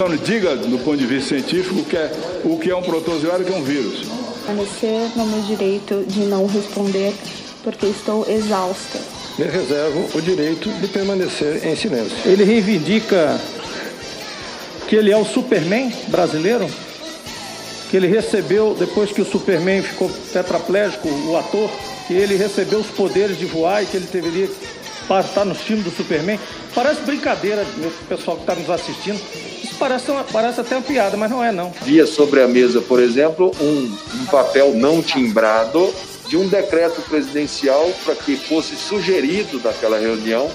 [0.00, 2.12] Então, diga, do ponto de vista científico, o que é,
[2.44, 4.06] o que é um protozoário e o que é um vírus.
[4.46, 7.12] Permanecer no meu direito de não responder
[7.64, 9.00] porque estou exausta.
[9.36, 12.16] Me reservo o direito de permanecer em silêncio.
[12.24, 13.40] Ele reivindica
[14.86, 16.70] que ele é o Superman brasileiro,
[17.90, 21.68] que ele recebeu, depois que o Superman ficou tetraplégico, o ator,
[22.06, 24.48] que ele recebeu os poderes de voar e que ele deveria
[25.24, 26.38] estar no filme do Superman.
[26.72, 29.20] Parece brincadeira, meu pessoal que está nos assistindo.
[29.78, 31.72] Parece, uma, parece até uma piada, mas não é não.
[31.82, 35.92] Via sobre a mesa, por exemplo, um, um papel não timbrado
[36.28, 40.50] de um decreto presidencial para que fosse sugerido daquela reunião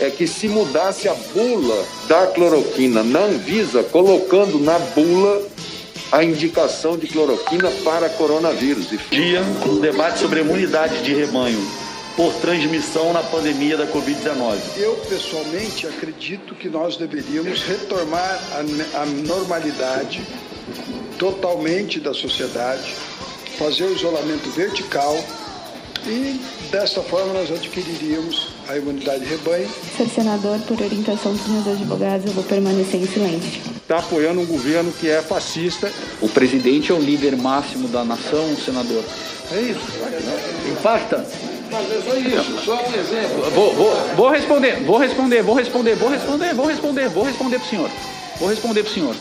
[0.00, 5.42] é que se mudasse a bula da cloroquina na Anvisa, colocando na bula
[6.10, 8.88] a indicação de cloroquina para coronavírus.
[9.10, 11.83] Dia, um debate sobre imunidade de rebanho
[12.16, 14.58] por transmissão na pandemia da Covid-19.
[14.76, 20.22] Eu, pessoalmente, acredito que nós deveríamos retomar a, a normalidade
[21.18, 22.94] totalmente da sociedade,
[23.58, 25.16] fazer o isolamento vertical
[26.06, 26.38] e
[26.70, 29.68] desta forma nós adquiriríamos a imunidade de rebanho.
[29.96, 33.62] Ser senador, por orientação dos meus advogados, eu vou permanecer em silêncio.
[33.76, 35.90] Está apoiando um governo que é fascista.
[36.20, 39.02] O presidente é o líder máximo da nação, senador.
[39.52, 39.80] É isso.
[40.70, 41.26] Impacta?
[41.70, 43.50] Mas é só isso, só um exemplo.
[43.50, 47.66] Vou, vou, vou responder, vou responder, vou responder, vou responder, vou responder, vou responder para
[47.66, 47.90] o senhor.
[48.38, 49.16] Vou responder para o senhor.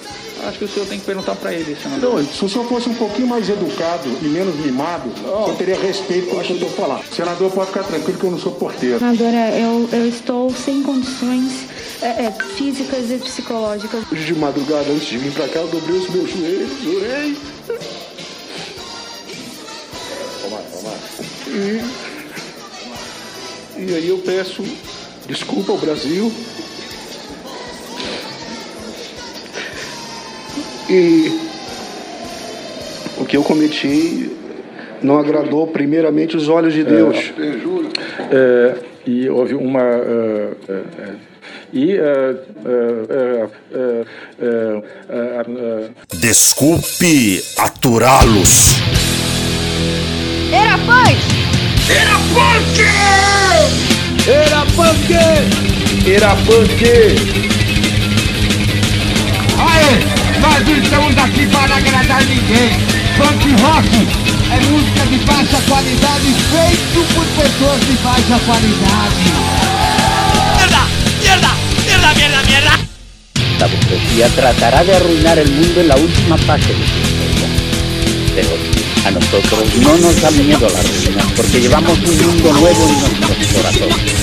[0.47, 2.21] Acho que o senhor tem que perguntar para ele, senador.
[2.21, 5.77] Não, se o senhor fosse um pouquinho mais educado e menos mimado, oh, eu teria
[5.77, 7.03] respeito pelo que eu estou falando.
[7.13, 8.99] Senador, pode ficar tranquilo que eu não sou porteiro.
[8.99, 11.67] Senadora, eu, eu estou sem condições
[12.01, 14.03] é, é, físicas e psicológicas.
[14.11, 17.37] Hoje de madrugada, antes de vir para cá, eu dobrei os meus joelhos, orei.
[20.41, 20.93] Toma, toma.
[21.47, 22.12] E,
[23.77, 24.63] e aí eu peço
[25.27, 26.31] desculpa ao Brasil
[30.89, 31.39] E
[33.17, 34.31] o que eu cometi
[35.01, 37.33] não agradou primeiramente os olhos de Deus.
[38.31, 38.75] É, é,
[39.05, 39.81] e houve uma.
[39.81, 41.19] Uh, uh,
[41.73, 41.97] e.
[46.19, 48.75] Desculpe aturá-los.
[50.51, 51.17] Era punk!
[51.89, 53.22] Era punk!
[56.13, 56.69] Era punk!
[56.69, 57.49] Punk!
[59.57, 59.93] Aê!
[60.41, 62.69] Nós não estamos aqui para agradar ninguém.
[63.17, 63.89] Funk rock
[64.51, 69.25] é música de baixa qualidade feito por pessoas de baixa qualidade.
[70.55, 70.85] Mierda,
[71.19, 71.51] mierda,
[71.83, 72.79] mierda, mierda, mierda.
[73.59, 77.47] La burguesía tratará de arruinar el mundo en la última fase de su historia.
[78.35, 78.49] Pero
[79.07, 83.47] a nosotros no nos da miedo la ruina, porque llevamos un mundo nuevo en nuestros
[83.47, 84.22] corazones.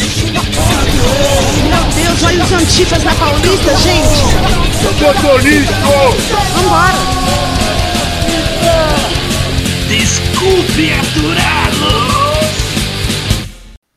[1.62, 4.60] Meu Deus, olha os antifas na Paulista, gente.
[5.00, 5.72] Motorista!
[6.54, 6.98] Vambora.
[9.88, 12.30] Desculpe aturá-los.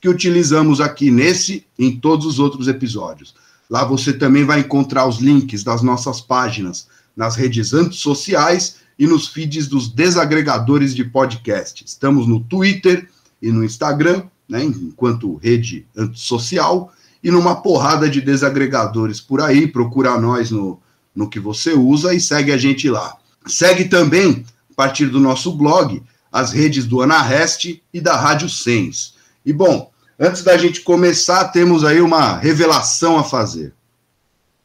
[0.00, 3.34] que utilizamos aqui nesse e em todos os outros episódios.
[3.68, 9.28] Lá você também vai encontrar os links das nossas páginas nas redes antissociais e nos
[9.28, 11.84] feeds dos desagregadores de podcast.
[11.84, 13.06] Estamos no Twitter
[13.42, 16.90] e no Instagram, né, enquanto rede antissocial,
[17.22, 19.66] e numa porrada de desagregadores por aí.
[19.66, 20.80] Procura nós no,
[21.14, 23.14] no que você usa e segue a gente lá.
[23.46, 24.44] Segue também
[24.76, 29.14] partir do nosso blog, as redes do Anarreste e da Rádio Sens.
[29.44, 33.74] E bom, Antes da gente começar, temos aí uma revelação a fazer.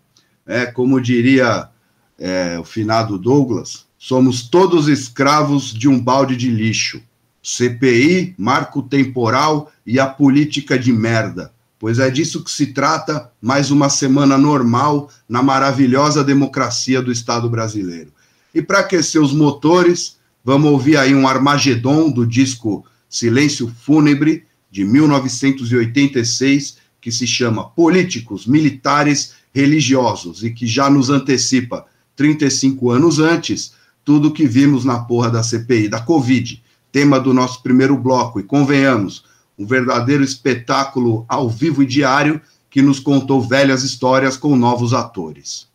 [0.47, 1.69] É, como diria
[2.17, 7.01] é, o finado Douglas, Somos todos escravos de um balde de lixo.
[7.41, 11.51] CPI, marco temporal e a política de merda.
[11.79, 17.49] Pois é disso que se trata mais uma semana normal na maravilhosa democracia do Estado
[17.49, 18.11] brasileiro.
[18.53, 24.83] E para aquecer os motores, vamos ouvir aí um Armagedon do disco Silêncio Fúnebre, de
[24.83, 31.85] 1986, que se chama Políticos, Militares, Religiosos, e que já nos antecipa
[32.15, 33.73] 35 anos antes
[34.03, 38.44] tudo que vimos na porra da CPI, da Covid, tema do nosso primeiro bloco, e
[38.44, 39.25] convenhamos,
[39.59, 42.39] um verdadeiro espetáculo ao vivo e diário
[42.69, 45.67] que nos contou velhas histórias com novos atores.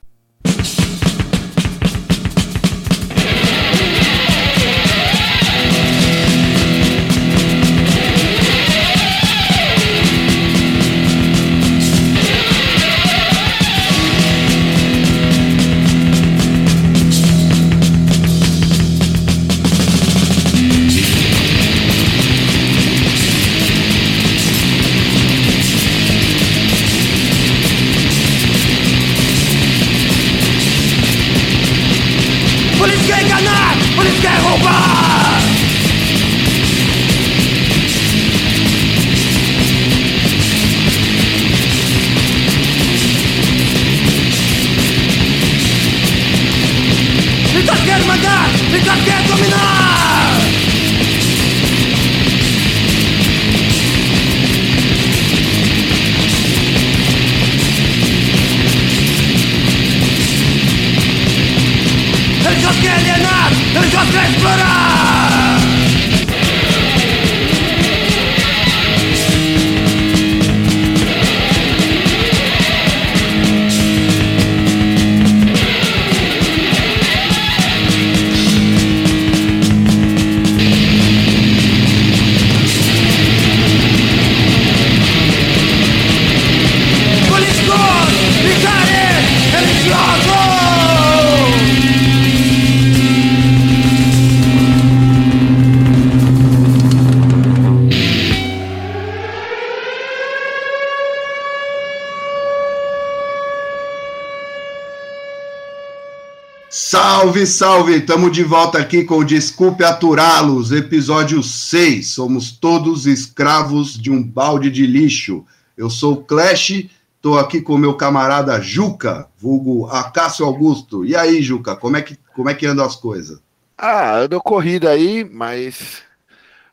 [107.42, 107.96] Salve, salve!
[107.96, 112.08] Estamos de volta aqui com Desculpe Aturá-los, episódio 6.
[112.08, 115.44] Somos todos escravos de um balde de lixo.
[115.76, 121.04] Eu sou o Clash, estou aqui com meu camarada Juca, vulgo Acácio Augusto.
[121.04, 123.40] E aí, Juca, como é que, como é que andam as coisas?
[123.76, 126.02] Ah, anda corrida aí, mas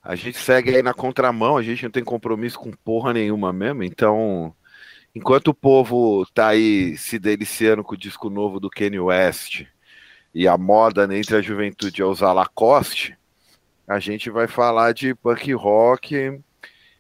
[0.04, 3.84] a gente segue aí na contramão, a gente não tem compromisso com porra nenhuma mesmo,
[3.84, 4.54] então
[5.16, 9.66] enquanto o povo tá aí se deliciando com o disco novo do Kanye West
[10.34, 13.18] e a moda entre a juventude é usar Lacoste,
[13.88, 16.40] a gente vai falar de punk rock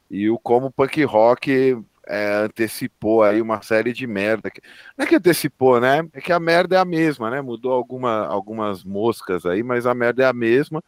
[0.09, 4.51] e o como o punk rock é, antecipou aí uma série de merda.
[4.97, 6.07] Não é que antecipou, né?
[6.11, 7.39] É que a merda é a mesma, né?
[7.41, 10.83] Mudou alguma, algumas moscas aí, mas a merda é a mesma.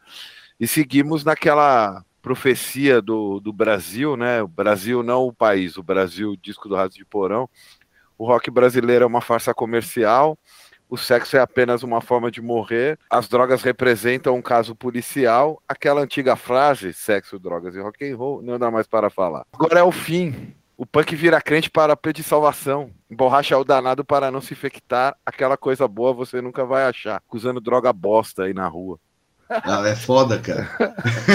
[0.58, 4.42] E seguimos naquela profecia do, do Brasil, né?
[4.42, 7.48] O Brasil não o país, o Brasil, disco do Rato de Porão.
[8.18, 10.36] O rock brasileiro é uma farsa comercial
[10.92, 16.02] o sexo é apenas uma forma de morrer, as drogas representam um caso policial, aquela
[16.02, 19.46] antiga frase, sexo, drogas e rock and roll, não dá mais para falar.
[19.54, 20.54] Agora é o fim.
[20.76, 22.90] O punk vira crente para pedir salvação.
[23.10, 25.16] Borracha é o danado para não se infectar.
[25.24, 27.22] Aquela coisa boa você nunca vai achar.
[27.32, 28.98] Usando droga bosta aí na rua.
[29.48, 30.68] Ah, é foda, cara.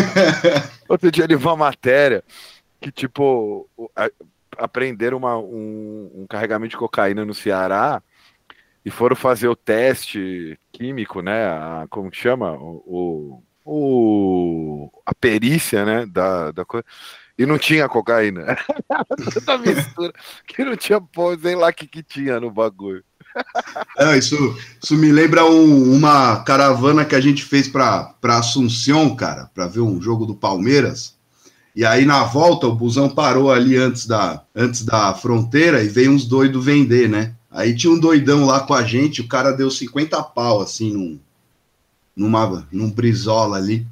[0.88, 2.24] Outro dia ele viu uma matéria
[2.80, 3.68] que, tipo,
[4.56, 8.04] aprenderam uma, um, um carregamento de cocaína no Ceará
[8.88, 11.46] e foram fazer o teste químico, né?
[11.46, 12.54] A, como que chama?
[12.54, 16.06] O, o, a perícia, né?
[16.06, 16.86] Da, da coisa.
[17.38, 18.58] E não tinha cocaína.
[19.34, 20.14] Tanta mistura
[20.48, 23.04] que não tinha, pô, sei lá o que, que tinha no bagulho.
[24.00, 29.52] Não, isso, isso me lembra um, uma caravana que a gente fez para Assunção, cara,
[29.54, 31.18] para ver um jogo do Palmeiras.
[31.76, 36.14] E aí na volta o busão parou ali antes da, antes da fronteira e veio
[36.14, 37.36] uns doidos vender, né?
[37.58, 41.20] Aí tinha um doidão lá com a gente, o cara deu 50 pau, assim, num,
[42.16, 43.84] numa, num brisola ali.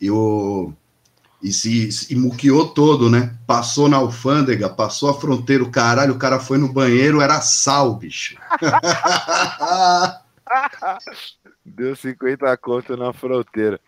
[0.00, 0.72] E, o,
[1.42, 3.36] e se e muqueou todo, né?
[3.46, 7.96] Passou na alfândega, passou a fronteira, o caralho, o cara foi no banheiro, era sal,
[7.96, 8.38] bicho.
[11.62, 13.78] Deu 50 conto na fronteira.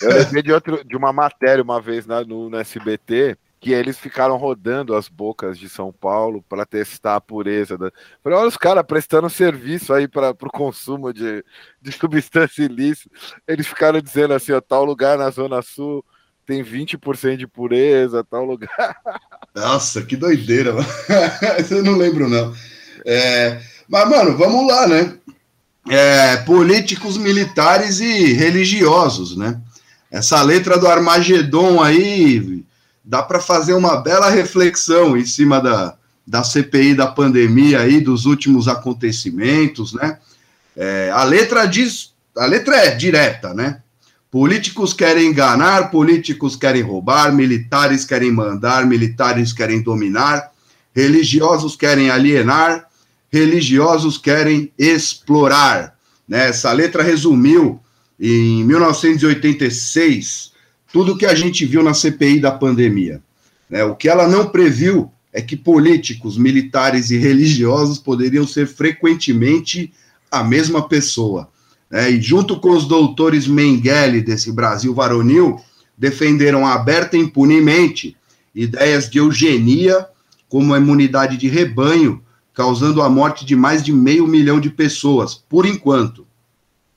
[0.00, 3.98] Eu lembrei de, outro, de uma matéria uma vez na, no, no SBT, que eles
[3.98, 7.76] ficaram rodando as bocas de São Paulo para testar a pureza.
[7.76, 7.92] Da...
[8.24, 11.44] Falei, olha os caras prestando serviço aí para o consumo de,
[11.80, 13.10] de substância ilícita.
[13.46, 16.02] Eles ficaram dizendo assim, ó, tal lugar na Zona Sul
[16.46, 18.96] tem 20% de pureza, tal lugar.
[19.54, 20.88] Nossa, que doideira, mano.
[21.70, 22.54] Eu não lembro, não.
[23.04, 23.60] É...
[23.86, 25.18] Mas, mano, vamos lá, né?
[25.88, 29.60] É, políticos militares e religiosos, né?
[30.10, 32.64] Essa letra do Armagedon aí
[33.04, 35.94] dá para fazer uma bela reflexão em cima da,
[36.26, 40.18] da CPI da pandemia aí, dos últimos acontecimentos, né?
[40.76, 43.82] É, a letra diz, a letra é direta, né?
[44.30, 50.52] Políticos querem enganar, políticos querem roubar, militares querem mandar, militares querem dominar,
[50.94, 52.86] religiosos querem alienar,
[53.32, 55.96] religiosos querem explorar.
[56.28, 56.48] Né?
[56.48, 57.80] Essa letra resumiu
[58.20, 60.52] em 1986
[60.92, 63.22] tudo que a gente viu na CPI da pandemia.
[63.68, 63.84] Né?
[63.84, 69.92] O que ela não previu é que políticos, militares e religiosos poderiam ser frequentemente
[70.30, 71.48] a mesma pessoa.
[71.90, 72.10] Né?
[72.10, 75.60] E junto com os doutores Mengele desse Brasil varonil,
[75.96, 78.16] defenderam aberta e impunemente
[78.54, 80.06] ideias de eugenia
[80.48, 85.34] como a imunidade de rebanho, causando a morte de mais de meio milhão de pessoas,
[85.34, 86.26] por enquanto.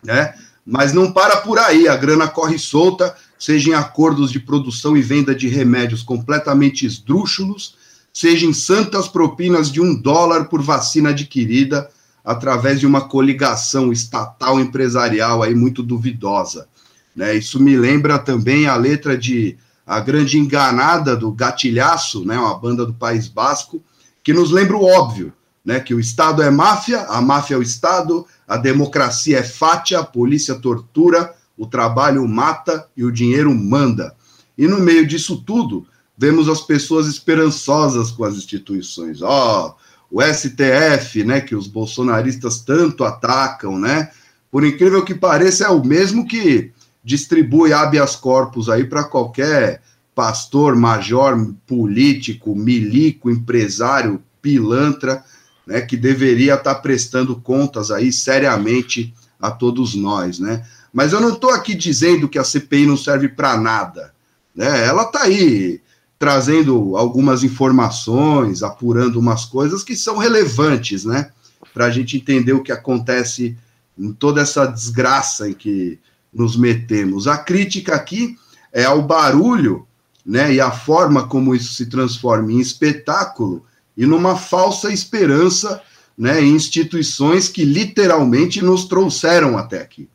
[0.04, 0.34] Né?
[0.66, 5.02] Mas não para por aí, a grana corre solta seja em acordos de produção e
[5.02, 7.76] venda de remédios completamente esdrúxulos,
[8.14, 11.90] seja em santas propinas de um dólar por vacina adquirida
[12.24, 16.70] através de uma coligação estatal empresarial aí muito duvidosa.
[17.14, 17.36] Né?
[17.36, 22.40] Isso me lembra também a letra de A Grande Enganada do Gatilhaço, né?
[22.40, 23.84] uma banda do País Basco,
[24.24, 25.34] que nos lembra o óbvio,
[25.66, 25.82] né?
[25.82, 30.06] que o Estado é máfia, a máfia é o Estado, a democracia é fátia, a
[30.06, 34.14] polícia tortura, o trabalho mata e o dinheiro manda.
[34.58, 39.22] E no meio disso tudo, vemos as pessoas esperançosas com as instituições.
[39.22, 39.76] Ó,
[40.12, 44.12] oh, o STF, né, que os bolsonaristas tanto atacam, né?
[44.52, 46.72] Por incrível que pareça, é o mesmo que
[47.04, 49.82] distribui habeas corpus aí para qualquer
[50.14, 55.24] pastor, major, político, milico, empresário, pilantra,
[55.66, 60.64] né, que deveria estar tá prestando contas aí seriamente a todos nós, né?
[60.94, 64.14] Mas eu não estou aqui dizendo que a CPI não serve para nada.
[64.56, 64.86] Né?
[64.86, 65.82] Ela está aí
[66.20, 71.32] trazendo algumas informações, apurando umas coisas que são relevantes, né?
[71.74, 73.58] Para a gente entender o que acontece
[73.98, 76.00] em toda essa desgraça em que
[76.32, 77.28] nos metemos.
[77.28, 78.38] A crítica aqui
[78.72, 79.86] é ao barulho,
[80.26, 80.54] né?
[80.54, 83.66] E a forma como isso se transforma em espetáculo
[83.98, 85.82] e numa falsa esperança,
[86.18, 86.42] né?
[86.42, 90.08] Em instituições que literalmente nos trouxeram até aqui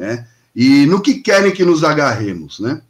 [0.00, 0.26] né?
[0.56, 2.80] E no que querem que nos agarremos, né?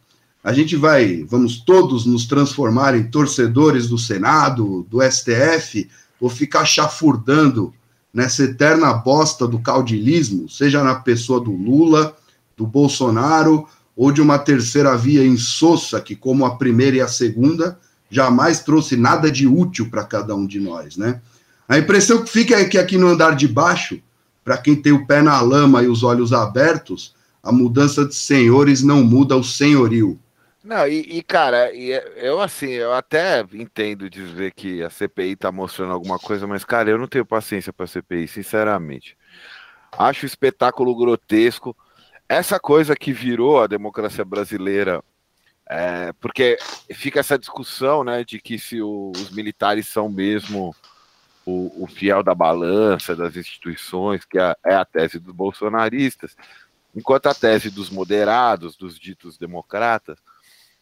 [0.42, 6.64] A gente vai, vamos todos nos transformar em torcedores do Senado, do STF, ou ficar
[6.64, 7.74] chafurdando
[8.14, 12.16] nessa eterna bosta do caudilismo, seja na pessoa do Lula,
[12.56, 17.78] do Bolsonaro ou de uma terceira via insossa que, como a primeira e a segunda,
[18.10, 21.20] jamais trouxe nada de útil para cada um de nós, né?
[21.68, 24.00] A impressão que fica é que aqui no andar de baixo,
[24.44, 28.82] para quem tem o pé na lama e os olhos abertos, a mudança de senhores
[28.82, 30.18] não muda o senhorio.
[30.62, 35.50] Não, e, e, cara, e eu assim, eu até entendo dizer que a CPI tá
[35.50, 39.16] mostrando alguma coisa, mas, cara, eu não tenho paciência pra CPI, sinceramente.
[39.92, 41.74] Acho espetáculo grotesco.
[42.28, 45.02] Essa coisa que virou a democracia brasileira,
[45.68, 46.58] é, porque
[46.92, 50.74] fica essa discussão, né, de que se o, os militares são mesmo
[51.50, 56.36] o, o, fiel da balança das instituições, que é, é a tese dos bolsonaristas,
[56.94, 60.18] enquanto a tese dos moderados, dos ditos democratas,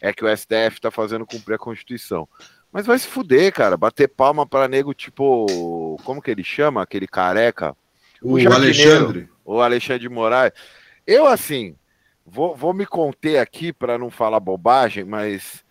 [0.00, 2.28] é que o STF está fazendo cumprir a Constituição.
[2.72, 3.76] Mas vai se fuder, cara.
[3.76, 5.96] Bater palma para nego tipo.
[6.04, 6.82] Como que ele chama?
[6.82, 7.75] Aquele careca?
[8.22, 9.28] O, o Alexandre.
[9.44, 10.52] O Alexandre de Moraes.
[11.06, 11.75] Eu, assim,
[12.25, 15.64] vou, vou me conter aqui para não falar bobagem, mas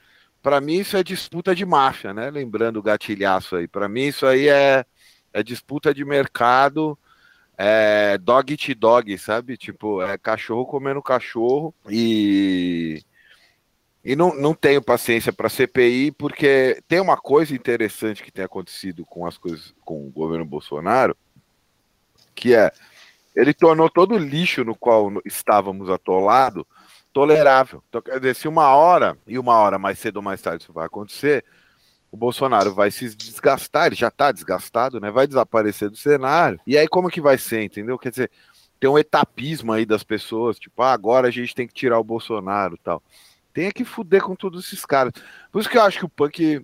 [0.48, 2.30] para mim isso é disputa de máfia, né?
[2.30, 3.68] Lembrando o gatilhaço aí.
[3.68, 4.86] Para mim isso aí é,
[5.34, 6.98] é disputa de mercado.
[7.58, 9.58] É dog to dog, sabe?
[9.58, 13.04] Tipo, é cachorro comendo cachorro e
[14.06, 19.06] e não, não tenho paciência para CPI, porque tem uma coisa interessante que tem acontecido
[19.06, 21.18] com as coisas com o governo Bolsonaro,
[22.34, 22.72] que é
[23.36, 26.64] ele tornou todo o lixo no qual estávamos atolados
[27.18, 27.84] tolerável.
[27.90, 30.74] Então, quer dizer, se uma hora, e uma hora mais cedo ou mais tarde isso
[30.74, 31.44] vai acontecer,
[32.12, 35.10] o Bolsonaro vai se desgastar, ele já está desgastado, né?
[35.10, 36.60] Vai desaparecer do cenário.
[36.66, 37.98] E aí como que vai ser, entendeu?
[37.98, 38.32] Quer dizer,
[38.80, 42.04] tem um etapismo aí das pessoas, tipo, ah, agora a gente tem que tirar o
[42.04, 43.02] Bolsonaro, tal
[43.58, 45.12] tem que fuder com todos esses caras.
[45.52, 46.64] Por isso que eu acho que o punk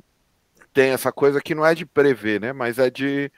[0.72, 2.53] tem essa coisa que não é de prever, né?
[2.53, 3.31] Mas é de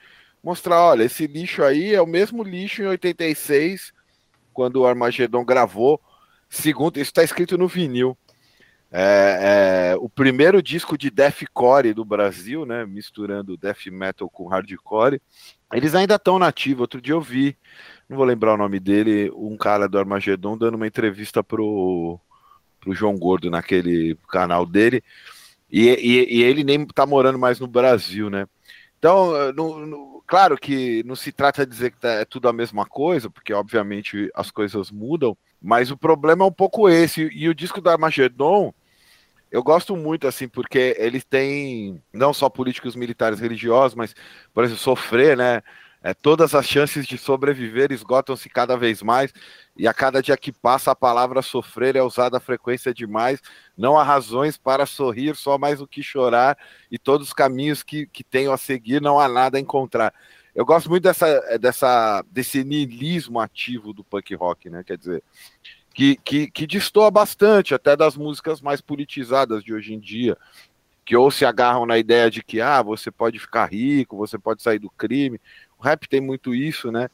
[0.44, 3.94] mostrar, olha, esse lixo aí é o mesmo lixo em 86,
[4.52, 6.02] quando o Armagedon gravou.
[6.56, 8.18] Segundo, isso está escrito no vinil.
[8.90, 12.86] É, é, o primeiro disco de deathcore do Brasil, né?
[12.86, 15.22] Misturando death metal com hardcore.
[15.74, 16.82] Eles ainda estão nativos.
[16.82, 17.58] Outro dia eu vi,
[18.08, 22.20] não vou lembrar o nome dele, um cara do Armagedon dando uma entrevista pro
[22.80, 25.04] pro João Gordo naquele canal dele.
[25.70, 28.48] E, e, e ele nem tá morando mais no Brasil, né?
[28.98, 32.54] Então, no, no, claro que não se trata de dizer que tá, é tudo a
[32.54, 37.30] mesma coisa, porque obviamente as coisas mudam, mas o problema é um pouco esse.
[37.34, 38.74] E o disco da Armagedon,
[39.52, 44.14] eu gosto muito, assim, porque ele tem não só políticos militares religiosos, mas,
[44.54, 45.62] por exemplo, sofrer, né?
[46.04, 49.34] É, todas as chances de sobreviver esgotam-se cada vez mais,
[49.76, 53.42] e a cada dia que passa a palavra sofrer é usada a frequência demais.
[53.76, 56.56] Não há razões para sorrir, só mais o que chorar,
[56.92, 60.14] e todos os caminhos que, que tenho a seguir não há nada a encontrar.
[60.56, 64.84] Eu gosto muito dessa, dessa, desse niilismo ativo do punk rock, né?
[64.86, 65.24] Quer dizer,
[65.94, 66.66] que, que, que
[67.12, 70.38] bastante até das músicas mais politizadas de hoje em dia,
[71.04, 74.64] que ou se agarram na ideia de que ah, você pode ficar rico, você pode
[74.64, 75.40] sair do crime,
[75.78, 77.10] o rap tem muito isso, né?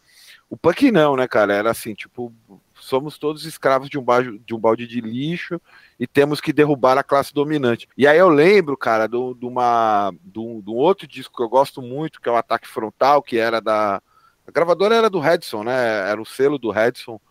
[0.50, 1.54] O punk não, né, cara?
[1.54, 2.32] Era assim, tipo,
[2.82, 5.62] somos todos escravos de um, balde, de um balde de lixo
[6.00, 7.88] e temos que derrubar a classe dominante.
[7.96, 11.50] E aí eu lembro, cara, de do, do uma, do, do outro disco que eu
[11.50, 14.02] gosto muito, que é o Ataque Frontal, que era da.
[14.48, 16.10] A gravadora era do Redson, né?
[16.10, 17.22] Era o selo do Redson,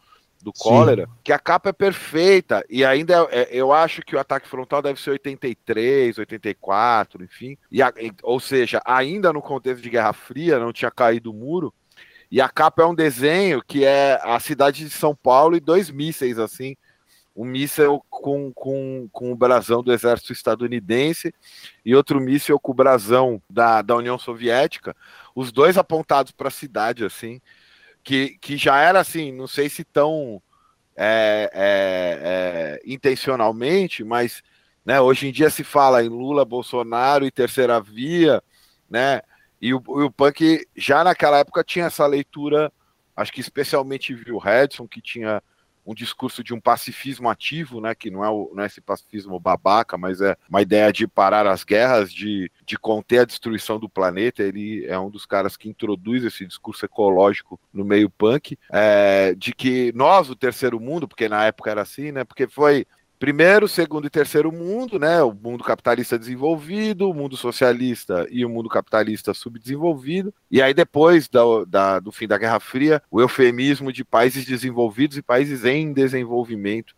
[0.41, 2.65] do Cólera, que a capa é perfeita.
[2.71, 7.59] E ainda é, eu acho que o Ataque Frontal deve ser 83, 84, enfim.
[7.71, 11.75] E a, ou seja, ainda no contexto de Guerra Fria, não tinha caído o muro.
[12.31, 15.91] E a capa é um desenho que é a cidade de São Paulo e dois
[15.91, 16.77] mísseis, assim.
[17.35, 21.35] Um míssel com, com, com o brasão do exército estadunidense
[21.85, 24.95] e outro míssel com o brasão da, da União Soviética,
[25.35, 27.41] os dois apontados para a cidade, assim,
[28.03, 30.43] que, que já era assim, não sei se tão
[30.97, 34.43] é, é, é, intencionalmente, mas
[34.85, 38.43] né, hoje em dia se fala em Lula, Bolsonaro e terceira via,
[38.89, 39.23] né?
[39.61, 42.73] E o, o punk já naquela época tinha essa leitura,
[43.15, 45.43] acho que especialmente viu o Redson, que tinha
[45.85, 49.41] um discurso de um pacifismo ativo, né, que não é, o, não é esse pacifismo
[49.41, 53.89] babaca, mas é uma ideia de parar as guerras, de, de conter a destruição do
[53.89, 54.43] planeta.
[54.43, 59.53] Ele é um dos caras que introduz esse discurso ecológico no meio punk, é, de
[59.53, 62.87] que nós, o terceiro mundo, porque na época era assim, né, porque foi
[63.21, 65.23] primeiro, segundo e terceiro mundo, né?
[65.23, 70.33] O mundo capitalista desenvolvido, o mundo socialista e o mundo capitalista subdesenvolvido.
[70.51, 75.19] E aí, depois da, da, do fim da Guerra Fria, o eufemismo de países desenvolvidos
[75.19, 76.95] e países em desenvolvimento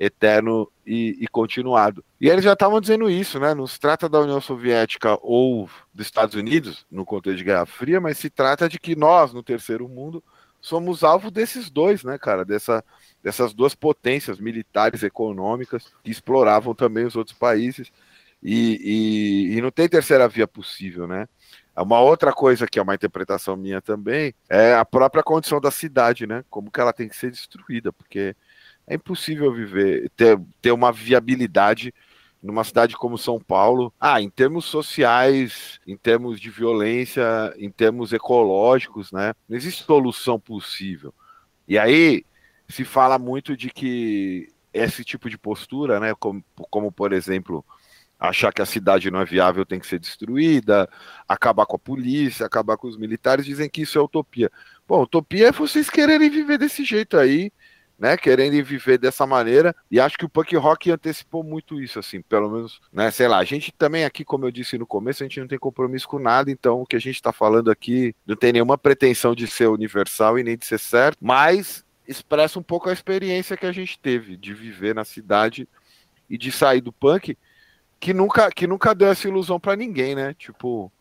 [0.00, 2.02] eterno e, e, continuado.
[2.18, 3.52] E eles já estavam dizendo isso, né?
[3.52, 8.00] Não se trata da União Soviética ou dos Estados Unidos, no contexto de Guerra Fria,
[8.00, 10.22] mas se trata de que nós, no terceiro mundo,
[10.60, 12.44] somos alvo desses dois, né, cara?
[12.44, 12.84] Dessa,
[13.22, 17.92] dessas duas potências militares econômicas que exploravam também os outros países.
[18.42, 21.28] E, e, e não tem terceira via possível, né?
[21.76, 26.26] Uma outra coisa que é uma interpretação minha também é a própria condição da cidade,
[26.26, 26.44] né?
[26.50, 28.34] Como que ela tem que ser destruída, porque
[28.86, 31.92] é impossível viver, ter, ter uma viabilidade
[32.42, 38.12] numa cidade como São Paulo, ah, em termos sociais, em termos de violência, em termos
[38.12, 39.34] ecológicos, né?
[39.48, 41.12] Não existe solução possível.
[41.66, 42.24] E aí
[42.68, 47.64] se fala muito de que esse tipo de postura, né, como, como por exemplo,
[48.18, 50.88] achar que a cidade não é viável tem que ser destruída,
[51.26, 54.50] acabar com a polícia, acabar com os militares, dizem que isso é utopia.
[54.86, 57.52] Bom, utopia é vocês quererem viver desse jeito aí,
[57.98, 62.22] né, querendo viver dessa maneira, e acho que o punk rock antecipou muito isso, assim,
[62.22, 65.26] pelo menos, né, sei lá, a gente também aqui, como eu disse no começo, a
[65.26, 68.36] gente não tem compromisso com nada, então o que a gente está falando aqui não
[68.36, 72.88] tem nenhuma pretensão de ser universal e nem de ser certo, mas expressa um pouco
[72.88, 75.68] a experiência que a gente teve de viver na cidade
[76.30, 77.36] e de sair do punk,
[77.98, 80.92] que nunca, que nunca deu essa ilusão para ninguém, né, tipo...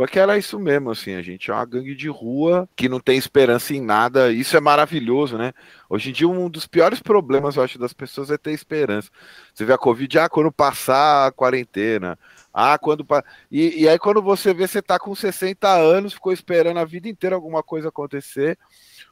[0.00, 3.18] Porque era isso mesmo, assim, a gente é uma gangue de rua que não tem
[3.18, 5.52] esperança em nada, isso é maravilhoso, né?
[5.90, 9.10] Hoje em dia, um dos piores problemas, eu acho, das pessoas é ter esperança.
[9.52, 12.18] Você vê a Covid, ah, quando passar a quarentena,
[12.50, 13.06] ah, quando.
[13.52, 17.06] E, e aí, quando você vê, você tá com 60 anos, ficou esperando a vida
[17.06, 18.58] inteira alguma coisa acontecer.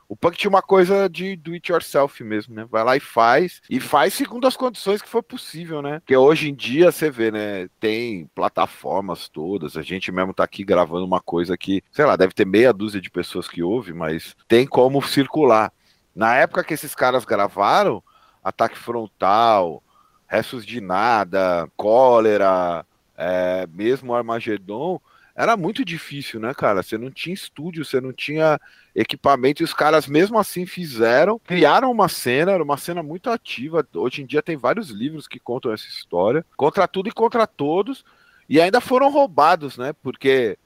[0.08, 2.66] O punk tinha uma coisa de do it yourself mesmo, né?
[2.70, 3.60] Vai lá e faz.
[3.68, 6.00] E faz segundo as condições que for possível, né?
[6.00, 7.68] Porque hoje em dia você vê, né?
[7.78, 9.76] Tem plataformas todas.
[9.76, 13.02] A gente mesmo tá aqui gravando uma coisa que, sei lá, deve ter meia dúzia
[13.02, 15.70] de pessoas que ouvem, mas tem como circular.
[16.16, 18.02] Na época que esses caras gravaram,
[18.42, 19.82] ataque frontal,
[20.26, 25.00] restos de nada, cólera, é, mesmo Armagedon,
[25.38, 26.82] era muito difícil, né, cara?
[26.82, 28.58] Você não tinha estúdio, você não tinha
[29.00, 33.86] equipamento, e os caras mesmo assim fizeram, criaram uma cena, era uma cena muito ativa.
[33.94, 38.04] Hoje em dia tem vários livros que contam essa história, contra tudo e contra todos,
[38.48, 39.92] e ainda foram roubados, né?
[40.02, 40.58] Porque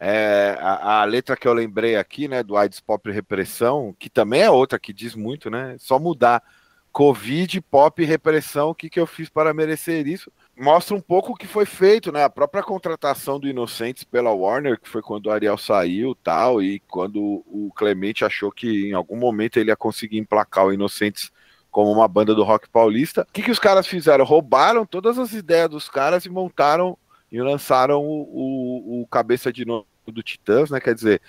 [0.00, 4.40] é, a, a, letra que eu lembrei aqui, né, do AIDS Pop Repressão, que também
[4.40, 5.76] é outra que diz muito, né?
[5.78, 6.42] Só mudar
[6.90, 10.32] Covid, Pop Repressão, o que, que eu fiz para merecer isso?
[10.56, 12.24] Mostra um pouco o que foi feito, né?
[12.24, 16.80] A própria contratação do Inocentes pela Warner, que foi quando o Ariel saiu tal, e
[16.80, 21.32] quando o Clemente achou que em algum momento ele ia conseguir emplacar o Inocentes
[21.70, 23.22] como uma banda do rock paulista.
[23.22, 24.24] O que, que os caras fizeram?
[24.24, 26.96] Roubaram todas as ideias dos caras e montaram
[27.32, 30.78] e lançaram o, o, o Cabeça de Novo do Titãs, né?
[30.78, 31.20] Quer dizer,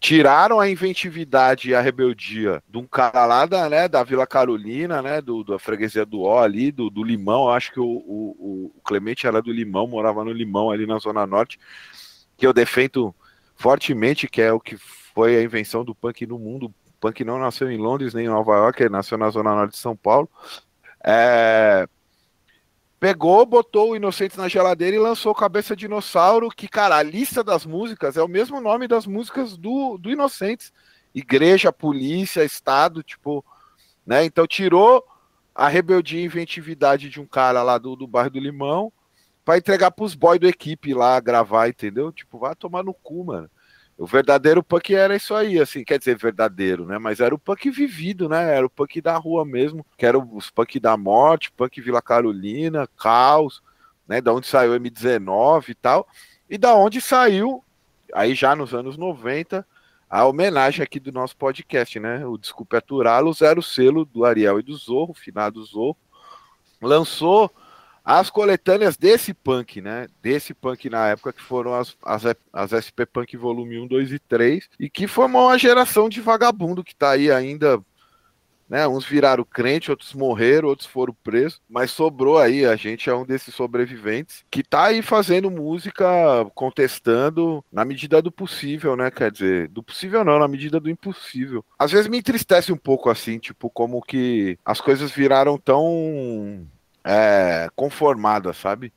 [0.00, 5.02] tiraram a inventividade e a rebeldia de um cara lá da, né, da Vila Carolina,
[5.02, 8.72] né, do, da freguesia do O ali, do, do Limão, eu acho que o, o,
[8.74, 11.60] o, Clemente era do Limão, morava no Limão ali na Zona Norte,
[12.34, 13.14] que eu defendo
[13.54, 16.66] fortemente, que é o que foi a invenção do punk no mundo.
[16.66, 19.72] O punk não nasceu em Londres nem em Nova York, ele nasceu na Zona Norte
[19.72, 20.30] de São Paulo.
[21.04, 21.86] É,
[23.00, 27.64] pegou, botou o Inocentes na geladeira e lançou Cabeça Dinossauro, que, cara, a lista das
[27.64, 30.70] músicas é o mesmo nome das músicas do, do Inocentes.
[31.14, 33.42] Igreja, polícia, Estado, tipo,
[34.06, 34.22] né?
[34.24, 35.02] Então tirou
[35.54, 38.92] a rebeldia e inventividade de um cara lá do, do bairro do Limão
[39.44, 42.12] para entregar pros boys do equipe lá gravar, entendeu?
[42.12, 43.50] Tipo, vai tomar no cu, mano.
[44.00, 46.98] O verdadeiro punk era isso aí, assim, quer dizer, verdadeiro, né?
[46.98, 48.56] Mas era o punk vivido, né?
[48.56, 52.88] Era o punk da rua mesmo, que era os punk da morte, punk Vila Carolina,
[52.96, 53.62] Caos,
[54.08, 54.22] né?
[54.22, 56.08] Da onde saiu M19 e tal.
[56.48, 57.62] E da onde saiu,
[58.14, 59.66] aí já nos anos 90,
[60.08, 62.26] a homenagem aqui do nosso podcast, né?
[62.26, 65.98] O Desculpe Aturá-los era o selo do Ariel e do Zorro, finado Zorro.
[66.80, 67.52] Lançou
[68.18, 70.08] as coletâneas desse punk, né?
[70.20, 74.18] Desse punk na época, que foram as, as, as SP Punk Volume 1, 2 e
[74.18, 77.80] 3, e que formou uma geração de vagabundo que tá aí ainda.
[78.68, 83.14] Né, uns viraram crente, outros morreram, outros foram presos, mas sobrou aí, a gente é
[83.14, 86.06] um desses sobreviventes que tá aí fazendo música,
[86.54, 89.10] contestando na medida do possível, né?
[89.10, 91.64] Quer dizer, do possível não, na medida do impossível.
[91.76, 96.64] Às vezes me entristece um pouco assim, tipo, como que as coisas viraram tão
[97.04, 98.92] é, conformada, sabe?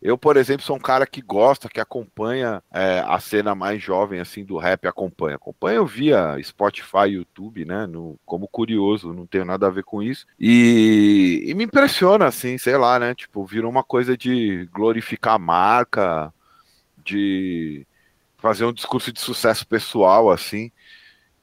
[0.00, 4.20] Eu, por exemplo, sou um cara que gosta, que acompanha é, a cena mais jovem
[4.20, 5.34] assim do rap, acompanha.
[5.34, 7.84] Acompanha eu via Spotify, YouTube, né?
[7.86, 10.24] No, como curioso, não tenho nada a ver com isso.
[10.38, 13.12] E, e me impressiona, assim, sei lá, né?
[13.14, 16.32] Tipo, virou uma coisa de glorificar a marca,
[17.04, 17.84] de
[18.36, 20.70] fazer um discurso de sucesso pessoal, assim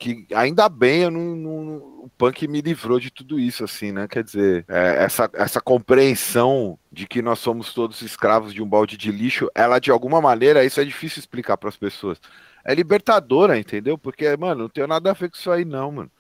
[0.06, 4.08] que ainda bem eu não, não, o punk me livrou de tudo isso, assim, né?
[4.08, 8.98] Quer dizer, é, essa, essa compreensão de que nós somos todos escravos de um balde
[8.98, 12.20] de lixo, ela de alguma maneira, isso é difícil explicar para as pessoas.
[12.64, 13.98] É libertadora, entendeu?
[13.98, 16.12] Porque, mano, não tenho nada a ver com isso aí, não, mano.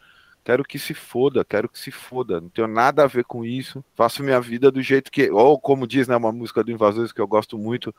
[0.43, 2.41] Quero que se foda, quero que se foda.
[2.41, 3.84] Não tenho nada a ver com isso.
[3.95, 5.30] Faço minha vida do jeito que.
[5.32, 7.93] Ou como diz, né, uma música do Invasores que eu gosto muito.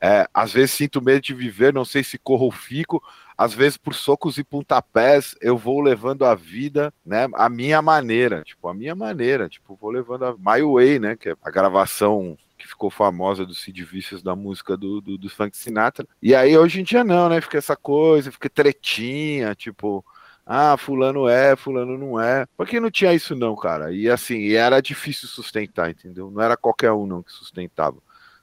[0.00, 3.02] É, às vezes sinto medo de viver, não sei se corro ou fico.
[3.38, 7.28] Às vezes, por socos e pontapés, eu vou levando a vida, né?
[7.34, 8.42] A minha maneira.
[8.42, 9.48] Tipo, a minha maneira.
[9.48, 11.16] Tipo, vou levando a My Way, né?
[11.16, 15.30] Que é a gravação que ficou famosa do Sid Vicious da música do, do, do
[15.30, 16.04] Frank Sinatra.
[16.20, 17.40] E aí, hoje em dia, não, né?
[17.40, 20.04] Fica essa coisa, fica tretinha, tipo
[20.50, 22.46] ah, fulano é, fulano não é.
[22.56, 23.92] Porque não tinha isso não, cara.
[23.92, 26.30] E assim, era difícil sustentar, entendeu?
[26.30, 27.98] Não era qualquer um não que sustentava.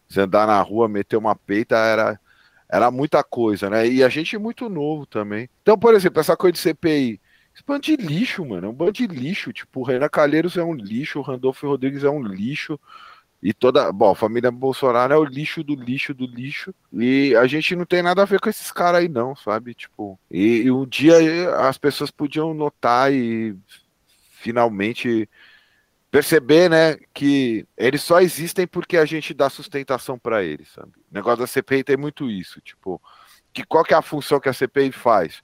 [0.08, 2.20] Você andar na rua, meter uma peita, era,
[2.70, 3.88] era muita coisa, né?
[3.88, 5.50] E a gente é muito novo também.
[5.62, 7.22] Então, por exemplo, essa coisa de CPI,
[7.54, 9.54] esse bando de lixo, mano, é um bando de lixo.
[9.54, 12.80] Tipo, o Renan Calheiros é um lixo, o Randolfo Rodrigues é um lixo.
[13.42, 13.92] E toda.
[13.92, 16.74] Bom, a família Bolsonaro é o lixo do lixo do lixo.
[16.92, 19.74] E a gente não tem nada a ver com esses caras aí, não, sabe?
[19.74, 20.20] Tipo.
[20.32, 23.56] E, e um dia as pessoas podiam notar e
[24.32, 25.30] finalmente
[26.16, 30.92] perceber, né, que eles só existem porque a gente dá sustentação para eles, sabe?
[31.12, 33.02] O negócio da CPI tem muito isso, tipo,
[33.54, 35.42] que qual que é a função que a CPI faz?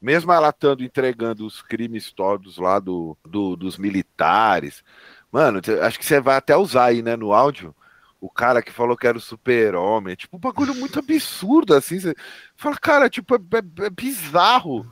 [0.00, 4.82] Mesmo ela estando entregando os crimes todos lá do, do dos militares,
[5.32, 7.74] Mano, acho que você vai até usar aí, né, no áudio.
[8.20, 10.16] O cara que falou que era o super-homem.
[10.16, 12.00] Tipo, um bagulho muito absurdo, assim.
[12.00, 12.14] Você
[12.56, 14.90] fala, cara, tipo, é, é, é bizarro.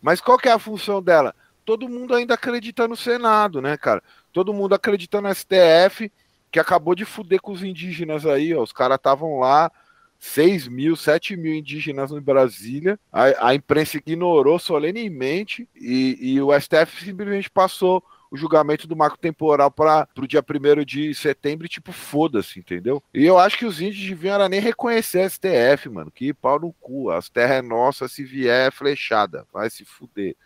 [0.00, 1.34] Mas qual que é a função dela?
[1.64, 4.02] Todo mundo ainda acredita no Senado, né, cara?
[4.38, 6.12] Todo mundo acredita no STF,
[6.52, 8.62] que acabou de fuder com os indígenas aí, ó.
[8.62, 9.68] Os caras estavam lá,
[10.16, 13.00] 6 mil, 7 mil indígenas em Brasília.
[13.12, 19.18] A, a imprensa ignorou solenemente e, e o STF simplesmente passou o julgamento do marco
[19.18, 23.02] temporal para o dia 1 de setembro, tipo, foda-se, entendeu?
[23.12, 26.12] E eu acho que os índios deviam era nem reconhecer a STF, mano.
[26.12, 27.10] Que pau no cu.
[27.10, 29.44] As terras é nossa, se vier é flechada.
[29.52, 30.36] Vai se fuder.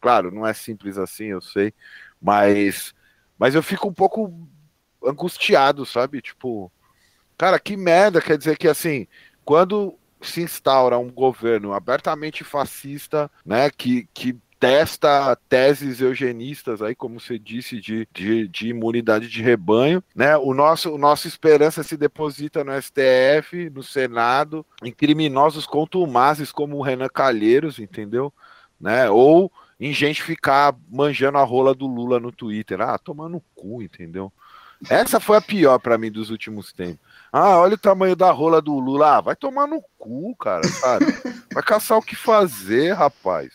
[0.00, 1.72] Claro, não é simples assim, eu sei.
[2.20, 2.94] Mas,
[3.38, 4.32] mas eu fico um pouco
[5.04, 6.20] angustiado, sabe?
[6.20, 6.70] Tipo,
[7.36, 8.20] cara, que merda.
[8.20, 9.06] Quer dizer que, assim,
[9.44, 17.20] quando se instaura um governo abertamente fascista, né, que, que testa teses eugenistas aí, como
[17.20, 20.36] você disse, de, de, de, imunidade de rebanho, né?
[20.36, 26.76] O nosso, o nossa esperança se deposita no STF, no Senado, em criminosos contumazes como
[26.76, 28.32] o Renan Calheiros, entendeu?
[28.80, 29.08] Né?
[29.08, 32.80] Ou em gente ficar manjando a rola do Lula no Twitter.
[32.80, 34.32] Ah, tomando cu, entendeu?
[34.88, 37.00] Essa foi a pior para mim dos últimos tempos.
[37.32, 39.16] Ah, olha o tamanho da rola do Lula.
[39.16, 41.06] Ah, vai tomar no cu, cara, sabe?
[41.52, 43.54] Vai caçar o que fazer, rapaz.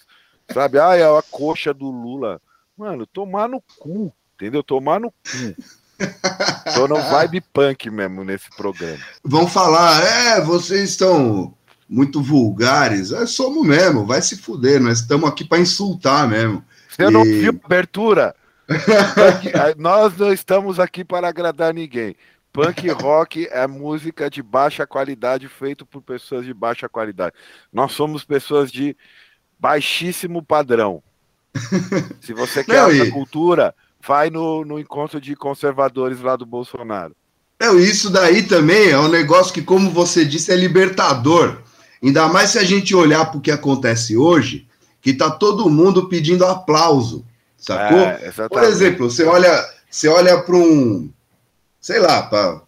[0.53, 0.79] Sabe?
[0.79, 2.41] Ah, é a coxa do Lula.
[2.77, 4.63] Mano, tomar no cu, entendeu?
[4.63, 5.55] Tomar no cu.
[6.75, 8.99] Tô no vibe punk mesmo nesse programa.
[9.23, 11.55] Vão falar, é, vocês estão
[11.93, 13.12] muito vulgares.
[13.12, 16.65] É, somos mesmo, vai se fuder, nós estamos aqui para insultar mesmo.
[16.89, 17.10] Você e...
[17.12, 18.36] não viu abertura?
[19.77, 22.15] nós não estamos aqui para agradar ninguém.
[22.51, 27.36] Punk rock é música de baixa qualidade, feito por pessoas de baixa qualidade.
[27.71, 28.97] Nós somos pessoas de
[29.60, 31.03] baixíssimo padrão.
[32.21, 37.15] Se você quer essa cultura, vai no, no encontro de conservadores lá do Bolsonaro.
[37.62, 41.62] Não, isso daí também é um negócio que, como você disse, é libertador.
[42.04, 44.68] Ainda mais se a gente olhar para o que acontece hoje,
[45.02, 47.26] que tá todo mundo pedindo aplauso,
[47.58, 48.00] sacou?
[48.00, 51.10] É, Por exemplo, você olha, você olha para um,
[51.80, 52.62] sei lá, pra,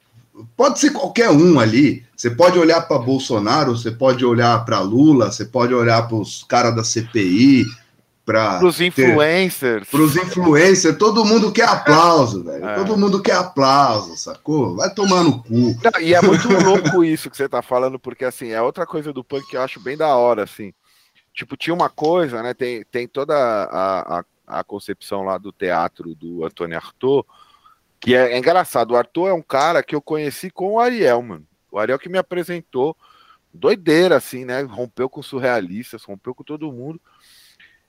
[0.56, 2.06] pode ser qualquer um ali.
[2.15, 6.45] Você pode olhar para Bolsonaro, você pode olhar para Lula, você pode olhar para os
[6.45, 7.65] caras da CPI,
[8.25, 9.88] para os influencers.
[9.88, 12.67] Para os influencers, todo mundo quer aplauso, velho.
[12.67, 12.75] É.
[12.75, 14.75] Todo mundo quer aplauso, sacou?
[14.75, 15.77] Vai tomar no cu.
[15.83, 19.13] Não, e é muito louco isso que você tá falando, porque assim, é outra coisa
[19.13, 20.73] do punk que eu acho bem da hora, assim.
[21.33, 22.55] Tipo, tinha uma coisa, né?
[22.55, 27.23] Tem, tem toda a, a, a concepção lá do teatro do Antônio Arthur,
[27.99, 31.21] que é, é, engraçado, o Arthur é um cara que eu conheci com o Ariel,
[31.21, 31.45] mano.
[31.71, 32.97] O Ariel que me apresentou,
[33.53, 34.61] doideira, assim, né?
[34.61, 36.99] Rompeu com surrealistas, rompeu com todo mundo.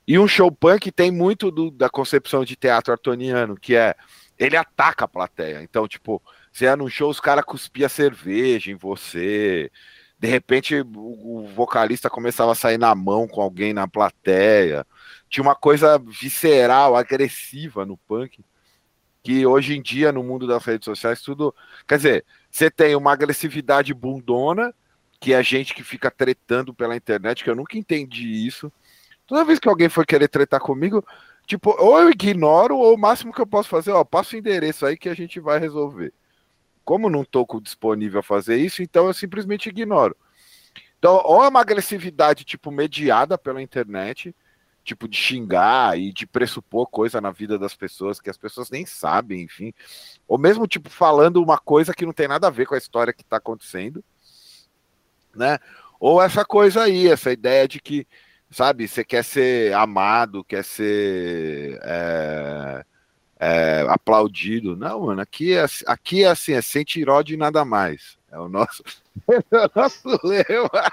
[0.07, 3.95] E um show punk tem muito do, da concepção de teatro artoniano, que é
[4.39, 5.61] ele ataca a plateia.
[5.63, 9.71] Então, tipo, você ia num show, os caras cuspia cerveja em você.
[10.19, 14.85] De repente, o, o vocalista começava a sair na mão com alguém na plateia.
[15.29, 18.43] Tinha uma coisa visceral, agressiva no punk
[19.27, 21.53] que hoje em dia, no mundo das redes sociais, tudo.
[21.85, 24.73] Quer dizer, você tem uma agressividade bundona,
[25.19, 28.71] que é gente que fica tretando pela internet, que eu nunca entendi isso.
[29.27, 31.05] Toda vez que alguém for querer tretar comigo,
[31.45, 34.85] tipo, ou eu ignoro, ou o máximo que eu posso fazer, ó, passa o endereço
[34.85, 36.13] aí que a gente vai resolver.
[36.85, 40.15] Como não tô disponível a fazer isso, então eu simplesmente ignoro.
[40.97, 44.33] Então, ou é uma agressividade, tipo, mediada pela internet,
[44.83, 48.85] tipo, de xingar e de pressupor coisa na vida das pessoas que as pessoas nem
[48.85, 49.73] sabem, enfim.
[50.25, 53.11] Ou mesmo, tipo, falando uma coisa que não tem nada a ver com a história
[53.11, 54.01] que tá acontecendo,
[55.35, 55.59] né?
[55.99, 58.07] Ou essa coisa aí, essa ideia de que,
[58.49, 62.85] sabe, você quer ser amado, quer ser é,
[63.39, 64.75] é, aplaudido.
[64.75, 68.17] Não, mano, aqui é, aqui é assim, é sem tiróide e nada mais.
[68.31, 68.83] É o nosso,
[69.29, 70.91] é o nosso lema.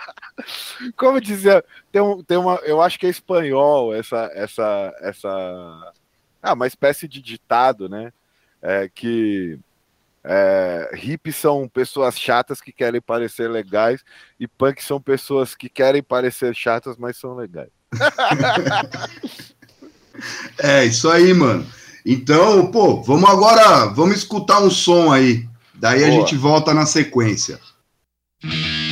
[0.97, 5.93] Como dizer, tem, um, tem uma, eu acho que é espanhol essa, essa, essa,
[6.43, 8.12] ah, uma espécie de ditado, né?
[8.62, 9.59] É, que
[10.24, 14.02] é, hippies são pessoas chatas que querem parecer legais
[14.40, 17.70] e punk são pessoas que querem parecer chatas, mas são legais.
[20.58, 21.66] É, isso aí, mano.
[22.06, 25.48] Então, pô, vamos agora, vamos escutar um som aí.
[25.74, 26.20] Daí a Boa.
[26.20, 27.58] gente volta na sequência.
[28.40, 28.84] Repressão,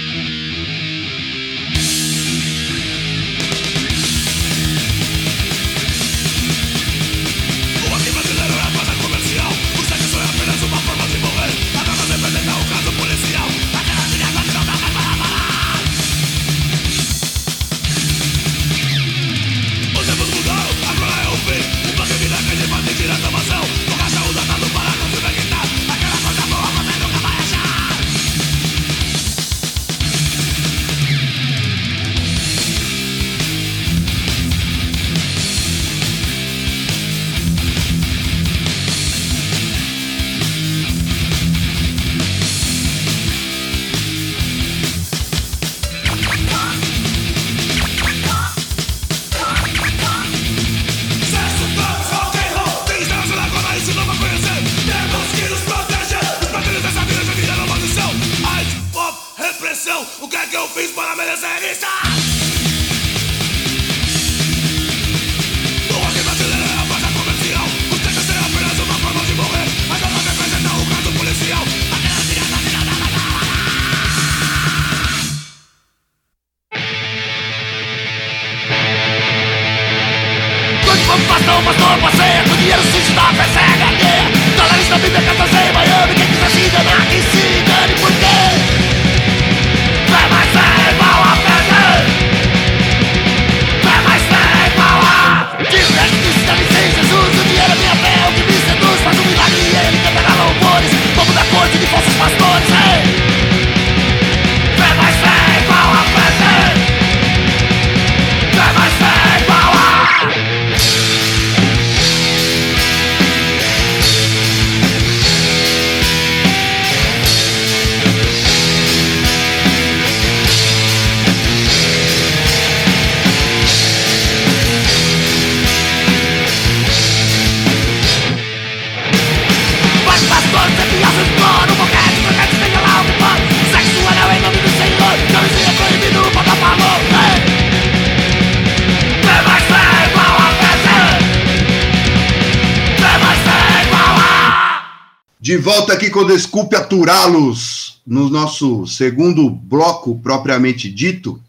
[145.62, 151.40] volta aqui com Desculpe Aturá-los, no nosso segundo bloco propriamente dito,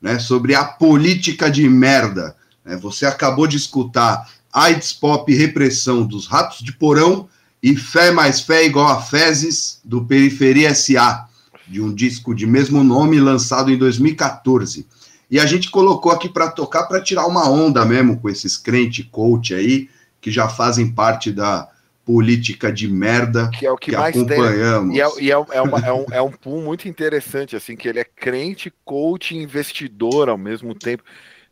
[0.00, 2.36] né, sobre a política de merda.
[2.62, 2.76] né?
[2.76, 7.26] Você acabou de escutar AIDS Pop Repressão dos Ratos de Porão
[7.62, 11.26] e Fé Mais Fé igual a Fezes, do Periferia SA,
[11.66, 14.86] de um disco de mesmo nome lançado em 2014.
[15.30, 19.02] E a gente colocou aqui para tocar para tirar uma onda mesmo com esses crente
[19.02, 19.88] coach aí,
[20.20, 21.72] que já fazem parte da
[22.04, 24.94] política de merda que é o que, mais acompanhamos.
[24.94, 24.96] tem.
[24.96, 27.88] E, é, e é, é, uma- é um, é um pool muito interessante, assim, que
[27.88, 31.02] ele é crente, coach e investidor ao mesmo tempo.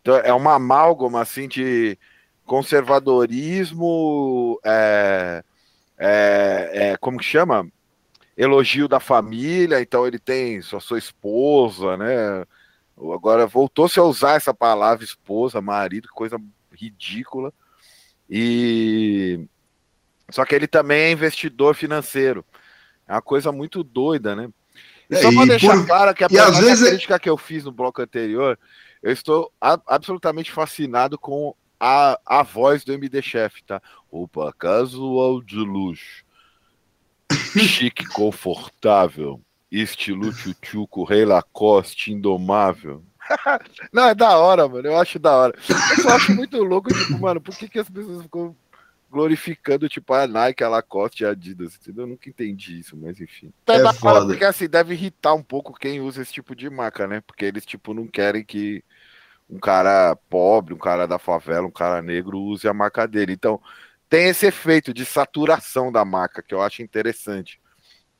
[0.00, 1.98] Então é uma amálgama assim de
[2.46, 5.44] conservadorismo, é,
[5.98, 7.66] é, é, como que chama?
[8.36, 12.44] Elogio da família, então ele tem sua, sua esposa, né?
[12.96, 16.38] Agora voltou-se a usar essa palavra esposa, marido, que coisa
[16.72, 17.52] ridícula.
[18.28, 19.46] E
[20.30, 22.44] só que ele também é investidor financeiro.
[23.06, 24.48] É uma coisa muito doida, né?
[25.10, 27.64] E É, só para deixar por- claro que da vezes é- crítica que eu fiz
[27.64, 28.58] no bloco anterior,
[29.02, 33.80] eu estou a- absolutamente fascinado com a, a voz do MD Chef, tá?
[34.10, 36.24] Opa, casual de luxo.
[37.58, 39.40] Chique, confortável.
[39.70, 43.04] Estilo tchutchuco, rei Lacoste, indomável.
[43.92, 44.86] Não, é da hora, mano.
[44.88, 45.54] Eu acho da hora.
[45.68, 48.56] Eu só acho muito louco, tipo, mano, por que, que as pessoas ficam
[49.10, 52.04] glorificando, tipo, a Nike, a Lacoste e a Adidas, entendeu?
[52.04, 53.52] Eu nunca entendi isso, mas enfim.
[53.66, 56.70] É, é da hora, porque assim, deve irritar um pouco quem usa esse tipo de
[56.70, 57.20] marca, né?
[57.20, 58.84] Porque eles, tipo, não querem que
[59.48, 63.32] um cara pobre, um cara da favela, um cara negro use a marca dele.
[63.32, 63.60] Então,
[64.08, 67.60] tem esse efeito de saturação da marca, que eu acho interessante.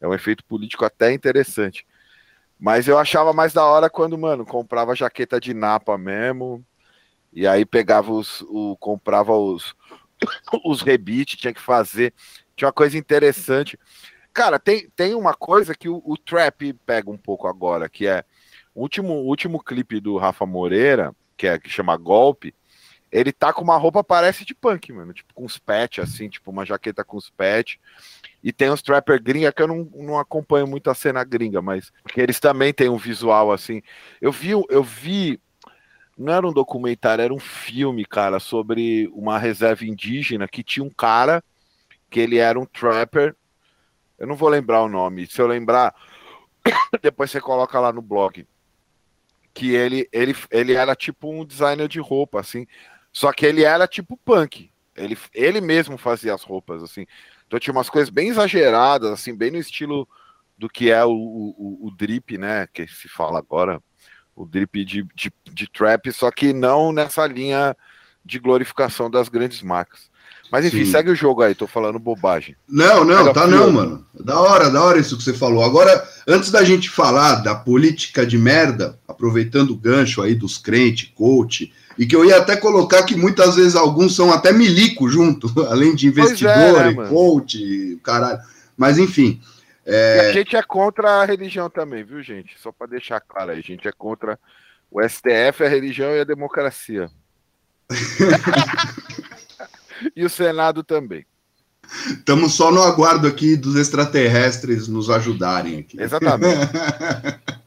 [0.01, 1.87] É um efeito político até interessante.
[2.59, 6.65] Mas eu achava mais da hora quando, mano, comprava jaqueta de napa mesmo.
[7.33, 8.43] E aí pegava os.
[8.43, 9.75] O, comprava os,
[10.65, 12.13] os rebites, tinha que fazer.
[12.57, 13.79] Tinha uma coisa interessante.
[14.33, 18.25] Cara, tem, tem uma coisa que o, o Trap pega um pouco agora, que é
[18.75, 22.55] o último, último clipe do Rafa Moreira, que é que chama Golpe.
[23.11, 26.49] Ele tá com uma roupa parece de punk, mano, tipo com os pets assim, tipo
[26.51, 27.79] uma jaqueta com os pets.
[28.43, 31.91] E tem os trapper gringa que eu não, não acompanho muito a cena gringa, mas
[32.09, 33.83] que eles também têm um visual assim.
[34.21, 35.41] Eu vi, eu vi,
[36.21, 40.91] não era um documentário, era um filme, cara, sobre uma reserva indígena que tinha um
[40.91, 41.43] cara
[42.11, 43.35] que ele era um trapper.
[44.19, 45.27] Eu não vou lembrar o nome.
[45.27, 45.95] Se eu lembrar,
[47.01, 48.47] depois você coloca lá no blog.
[49.55, 52.67] Que ele, ele, ele era tipo um designer de roupa, assim.
[53.11, 54.71] Só que ele era tipo punk.
[54.95, 57.07] Ele, ele mesmo fazia as roupas, assim.
[57.47, 60.07] Então tinha umas coisas bem exageradas, assim, bem no estilo
[60.59, 62.67] do que é o, o, o drip, né?
[62.67, 63.83] Que se fala agora,
[64.41, 67.77] o drip de, de, de trap, só que não nessa linha
[68.25, 70.11] de glorificação das grandes marcas.
[70.51, 70.91] Mas enfim, Sim.
[70.91, 72.57] segue o jogo aí, tô falando bobagem.
[72.69, 74.05] Não, não, Pega tá não, mano.
[74.19, 75.63] Da hora, da hora isso que você falou.
[75.63, 81.13] Agora, antes da gente falar da política de merda, aproveitando o gancho aí dos crentes,
[81.15, 85.53] coach, e que eu ia até colocar que muitas vezes alguns são até milico junto,
[85.71, 88.41] além de investidor é, né, e coach, caralho.
[88.77, 89.41] Mas enfim.
[89.91, 90.29] É...
[90.29, 92.55] a gente é contra a religião também, viu, gente?
[92.61, 94.39] Só para deixar claro a gente é contra
[94.91, 97.11] o STF, a religião e a democracia.
[100.15, 101.27] e o Senado também.
[102.07, 106.01] Estamos só no aguardo aqui dos extraterrestres nos ajudarem aqui.
[106.01, 106.71] Exatamente.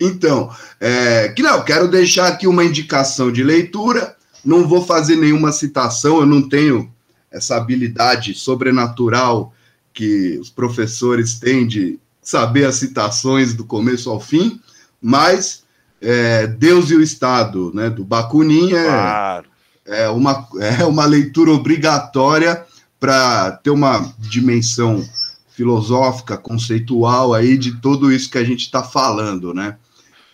[0.00, 0.50] Então,
[0.80, 4.16] é, que não, quero deixar aqui uma indicação de leitura.
[4.44, 6.90] Não vou fazer nenhuma citação, eu não tenho
[7.30, 9.52] essa habilidade sobrenatural
[9.98, 14.60] que os professores têm de saber as citações do começo ao fim,
[15.02, 15.64] mas
[16.00, 19.48] é, Deus e o Estado, né, do Bakunin é, claro.
[19.84, 22.64] é, uma, é uma leitura obrigatória
[23.00, 25.04] para ter uma dimensão
[25.50, 29.76] filosófica, conceitual aí de tudo isso que a gente está falando, né?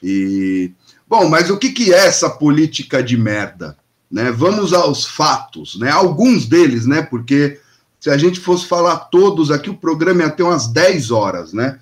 [0.03, 0.73] E
[1.09, 3.79] bom, mas o que, que é essa política de merda?
[4.11, 4.31] Né?
[4.31, 5.91] Vamos aos fatos, né?
[5.91, 7.01] Alguns deles, né?
[7.01, 7.59] Porque
[8.05, 11.79] se a gente fosse falar todos aqui, o programa ia ter umas 10 horas, né?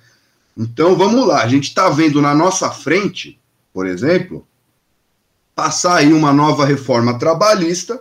[0.57, 3.37] Então vamos lá, a gente está vendo na nossa frente,
[3.73, 4.47] por exemplo,
[5.53, 7.99] passar aí uma nova reforma trabalhista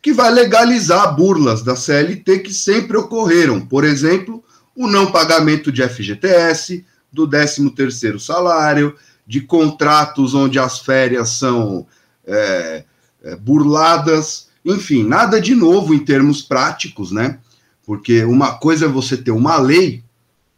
[0.00, 3.60] que vai legalizar burlas da CLT que sempre ocorreram.
[3.60, 4.42] Por exemplo,
[4.74, 8.96] o não pagamento de FGTS, do 13º salário,
[9.26, 11.86] de contratos onde as férias são
[12.26, 12.84] é,
[13.24, 17.38] é, burladas, enfim, nada de novo em termos práticos, né?
[17.88, 20.04] Porque uma coisa é você ter uma lei,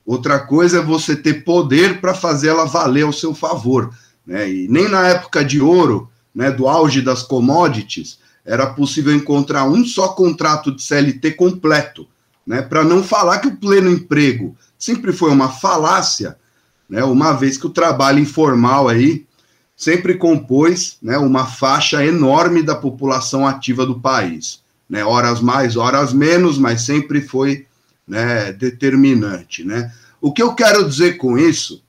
[0.05, 3.95] outra coisa é você ter poder para fazer ela valer ao seu favor,
[4.27, 4.51] né?
[4.51, 9.85] E nem na época de ouro, né, do auge das commodities, era possível encontrar um
[9.85, 12.09] só contrato de CLT completo
[12.45, 16.37] né, para não falar que o pleno emprego sempre foi uma falácia,
[16.89, 19.25] né, uma vez que o trabalho informal aí
[19.77, 24.61] sempre compôs né, uma faixa enorme da população ativa do país.
[24.91, 27.65] Né, horas mais, horas menos, mas sempre foi
[28.07, 29.63] né, determinante.
[29.63, 29.93] Né?
[30.21, 31.81] O que eu quero dizer com isso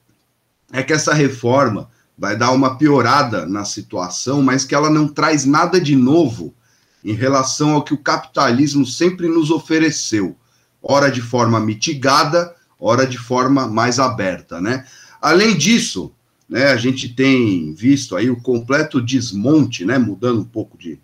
[0.71, 5.45] é que essa reforma vai dar uma piorada na situação, mas que ela não traz
[5.45, 6.53] nada de novo
[7.03, 10.37] em relação ao que o capitalismo sempre nos ofereceu
[10.81, 14.85] ora de forma mitigada, ora de forma mais aberta, né?
[15.21, 16.11] Além disso,
[16.49, 20.99] né, a gente tem visto aí o completo desmonte, né, mudando um pouco de,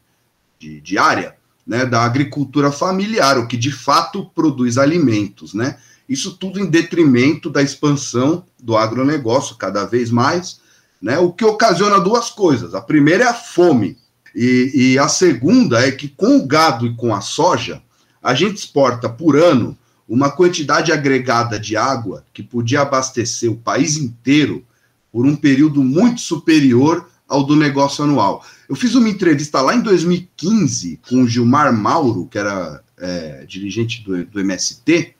[0.57, 1.35] de, de área,
[1.67, 5.77] né, da agricultura familiar, o que de fato produz alimentos, né?
[6.07, 10.61] Isso tudo em detrimento da expansão do agronegócio cada vez mais,
[11.01, 11.19] né?
[11.19, 12.73] O que ocasiona duas coisas.
[12.73, 13.97] A primeira é a fome,
[14.33, 17.81] e, e a segunda é que com o gado e com a soja,
[18.21, 23.97] a gente exporta por ano uma quantidade agregada de água que podia abastecer o país
[23.97, 24.63] inteiro
[25.11, 28.45] por um período muito superior ao do negócio anual.
[28.69, 34.03] Eu fiz uma entrevista lá em 2015 com o Gilmar Mauro, que era é, dirigente
[34.03, 35.13] do, do MST,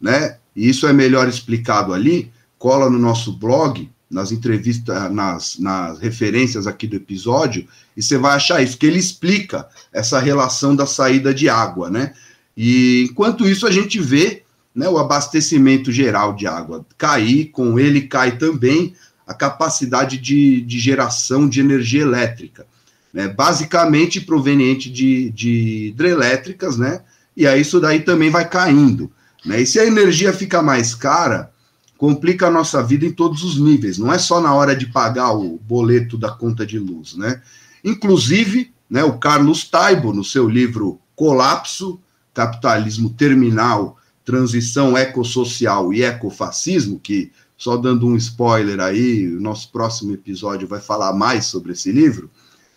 [0.00, 0.36] né?
[0.54, 6.66] E isso é melhor explicado ali, cola no nosso blog, nas entrevistas, nas, nas referências
[6.66, 7.66] aqui do episódio,
[7.96, 12.12] e você vai achar isso, que ele explica essa relação da saída de água, né?
[12.56, 14.42] E enquanto isso, a gente vê
[14.74, 18.94] né, o abastecimento geral de água cair, com ele cai também
[19.26, 22.66] a capacidade de, de geração de energia elétrica,
[23.14, 23.28] né?
[23.28, 27.02] Basicamente proveniente de, de hidrelétricas, né?
[27.36, 29.10] E aí isso daí também vai caindo.
[29.46, 29.62] Né?
[29.62, 31.52] E se a energia fica mais cara,
[31.96, 35.32] complica a nossa vida em todos os níveis, não é só na hora de pagar
[35.32, 37.40] o boleto da conta de luz, né?
[37.84, 42.00] Inclusive, né, o Carlos Taibo, no seu livro Colapso,
[42.32, 50.12] Capitalismo Terminal, Transição Ecossocial e Ecofascismo, que, só dando um spoiler aí, o nosso próximo
[50.12, 52.30] episódio vai falar mais sobre esse livro,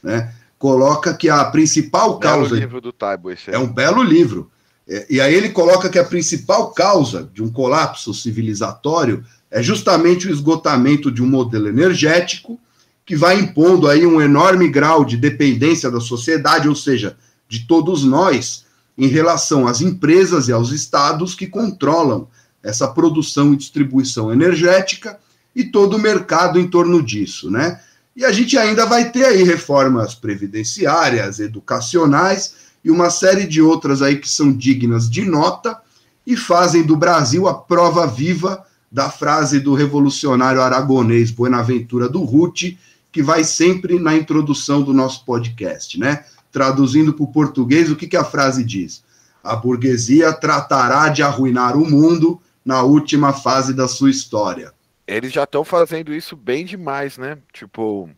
[0.07, 2.51] né, coloca que a principal causa...
[2.51, 3.57] Belo livro do Taibo, esse aí.
[3.57, 4.49] É um belo livro.
[4.87, 10.25] É, e aí ele coloca que a principal causa de um colapso civilizatório é justamente
[10.25, 12.57] o esgotamento de um modelo energético
[13.05, 17.17] que vai impondo aí um enorme grau de dependência da sociedade, ou seja,
[17.49, 18.65] de todos nós,
[18.97, 22.29] em relação às empresas e aos estados que controlam
[22.63, 25.19] essa produção e distribuição energética
[25.53, 27.81] e todo o mercado em torno disso, né?
[28.17, 34.01] E a gente ainda vai ter aí reformas previdenciárias, educacionais e uma série de outras
[34.01, 35.79] aí que são dignas de nota
[36.25, 42.79] e fazem do Brasil a prova viva da frase do revolucionário aragonês Buenaventura do Ruti,
[43.11, 46.25] que vai sempre na introdução do nosso podcast, né?
[46.51, 49.03] Traduzindo para o português, o que, que a frase diz?
[49.43, 54.73] A burguesia tratará de arruinar o mundo na última fase da sua história.
[55.07, 57.37] Eles já estão fazendo isso bem demais, né?
[57.53, 58.09] Tipo,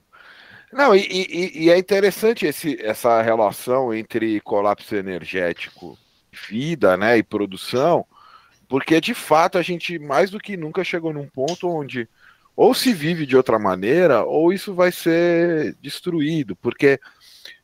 [0.72, 5.98] não, e, e, e, é interessante esse, essa relação entre colapso energético,
[6.48, 8.06] vida, né, e produção,
[8.68, 12.08] porque de fato a gente mais do que nunca chegou num ponto onde
[12.56, 17.00] ou se vive de outra maneira ou isso vai ser destruído, porque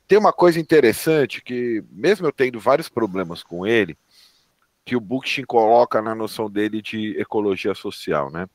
[0.08, 3.98] tem uma coisa interessante que mesmo eu tendo vários problemas com ele,
[4.84, 8.48] que o Bookchin coloca na noção dele de ecologia social, né?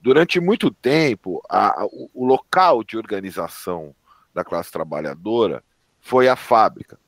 [0.00, 3.94] Durante muito tempo, a, o, o local de organização
[4.32, 5.62] da classe trabalhadora
[6.00, 6.98] foi a fábrica.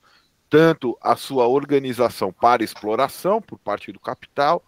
[0.49, 4.65] Tanto a sua organização para exploração, por parte do capital,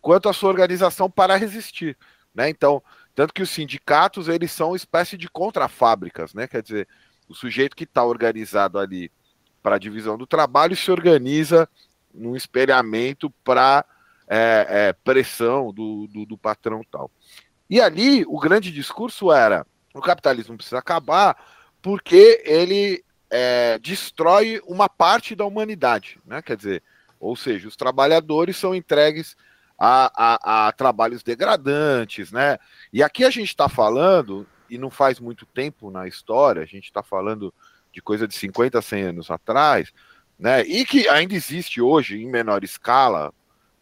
[0.00, 1.96] quanto a sua organização para resistir.
[2.34, 2.50] Né?
[2.50, 2.82] Então,
[3.14, 6.48] tanto que os sindicatos eles são uma espécie de contrafábricas, né?
[6.48, 6.88] Quer dizer,
[7.28, 9.10] o sujeito que está organizado ali
[9.62, 11.68] para a divisão do trabalho se organiza
[12.12, 13.84] num espelhamento para
[14.28, 17.10] é, é, pressão do, do, do patrão tal.
[17.68, 21.36] E ali o grande discurso era: o capitalismo precisa acabar
[21.80, 26.40] porque ele é, destrói uma parte da humanidade, né?
[26.40, 26.82] Quer dizer,
[27.18, 29.36] ou seja, os trabalhadores são entregues
[29.78, 32.58] a, a, a trabalhos degradantes, né?
[32.92, 36.84] E aqui a gente está falando, e não faz muito tempo na história, a gente
[36.84, 37.52] está falando
[37.92, 39.92] de coisa de 50, 100 anos atrás,
[40.38, 40.62] né?
[40.62, 43.32] E que ainda existe hoje em menor escala,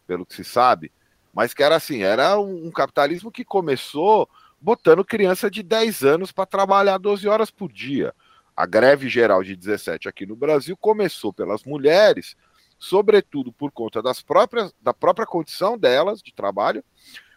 [0.06, 0.90] pelo que se sabe,
[1.32, 4.28] mas que era assim, era um, um capitalismo que começou
[4.60, 8.14] botando criança de 10 anos para trabalhar 12 horas por dia.
[8.56, 12.36] A greve geral de 17 aqui no Brasil começou pelas mulheres,
[12.78, 16.84] sobretudo por conta das próprias, da própria condição delas de trabalho,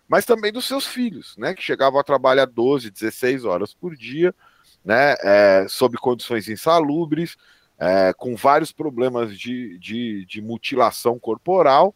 [0.08, 4.36] mas também dos seus filhos, né, que chegavam a trabalhar 12, 16 horas por dia,
[4.84, 7.38] né, é, sob condições insalubres,
[7.80, 11.96] é, com vários problemas de, de, de mutilação corporal,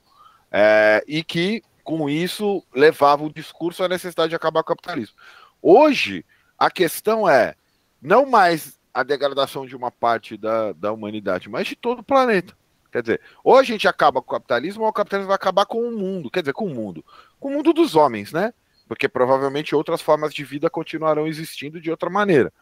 [0.51, 5.15] é, e que com isso, levava o discurso à necessidade de acabar com o capitalismo.
[5.59, 6.23] Hoje,
[6.55, 7.55] a questão é
[7.99, 12.55] não mais a degradação de uma parte da, da humanidade, mas de todo o planeta.
[12.91, 15.81] Quer dizer, ou a gente acaba com o capitalismo, ou o capitalismo vai acabar com
[15.81, 16.29] o mundo.
[16.29, 17.03] Quer dizer, com o mundo.
[17.39, 18.53] Com o mundo dos homens, né?
[18.87, 22.53] Porque provavelmente outras formas de vida continuarão existindo de outra maneira.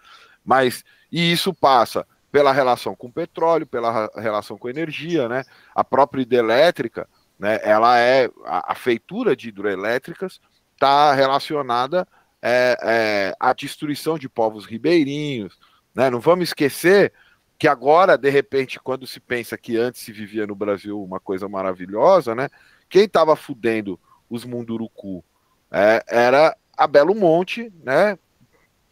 [0.46, 5.44] Mas, e isso passa pela relação com o petróleo, pela relação com a energia, né?
[5.76, 7.10] A própria hidrelétrica
[7.40, 10.40] né, ela é a, a feitura de hidroelétricas
[10.74, 12.08] está relacionada
[12.42, 15.58] é, é, à destruição de povos ribeirinhos.
[15.94, 16.10] Né?
[16.10, 17.12] Não vamos esquecer
[17.58, 21.50] que agora, de repente, quando se pensa que antes se vivia no Brasil uma coisa
[21.50, 22.50] maravilhosa, né?
[22.88, 25.24] Quem estava fudendo os Munduruku
[25.72, 28.18] é, era a Belo Monte, né?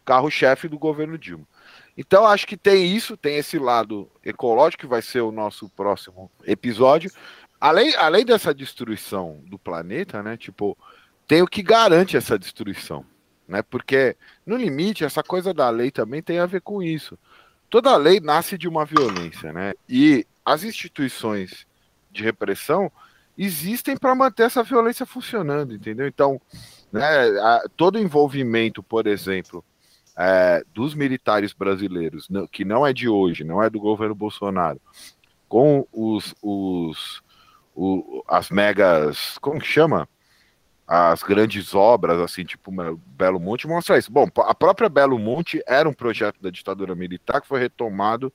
[0.03, 1.47] Carro-chefe do governo Dilma.
[1.97, 6.29] Então, acho que tem isso, tem esse lado ecológico, que vai ser o nosso próximo
[6.43, 7.09] episódio,
[7.67, 10.37] além, além dessa destruição do planeta, né?
[10.37, 10.77] Tipo,
[11.27, 13.03] tem o que garante essa destruição,
[13.47, 13.61] né?
[13.63, 17.17] Porque no limite essa coisa da lei também tem a ver com isso.
[17.69, 19.73] Toda lei nasce de uma violência, né?
[19.89, 21.65] E as instituições
[22.11, 22.91] de repressão
[23.37, 26.07] existem para manter essa violência funcionando, entendeu?
[26.07, 26.39] Então,
[26.91, 27.03] né,
[27.39, 29.65] a, todo envolvimento, por exemplo,
[30.15, 34.79] é, dos militares brasileiros, não- que não é de hoje, não é do governo Bolsonaro,
[35.49, 37.21] com os, os
[37.75, 40.07] o- as megas, como que chama?
[40.87, 42.71] As grandes obras, assim, tipo
[43.07, 44.11] Belo Monte, mostra isso.
[44.11, 48.31] Bom, a própria Belo Monte era um projeto da ditadura militar que foi retomado,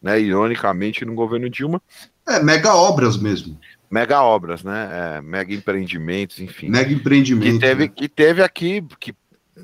[0.00, 1.80] né, ironicamente, no governo Dilma.
[2.26, 3.58] É, mega obras mesmo.
[3.90, 5.18] Mega obras, né?
[5.18, 6.68] é, mega empreendimentos, enfim.
[6.70, 7.52] Mega empreendimento.
[7.52, 7.92] Que teve, né?
[7.94, 9.14] que teve aqui, que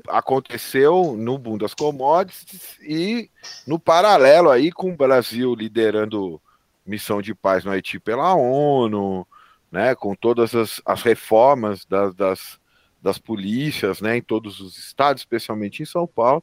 [0.08, 3.28] aconteceu no boom das commodities e
[3.66, 6.40] no paralelo aí com o Brasil liderando
[6.84, 9.26] missão de paz no Haiti pela ONU,
[9.70, 12.60] né, com todas as, as reformas das, das,
[13.00, 16.42] das polícias, né, em todos os estados, especialmente em São Paulo.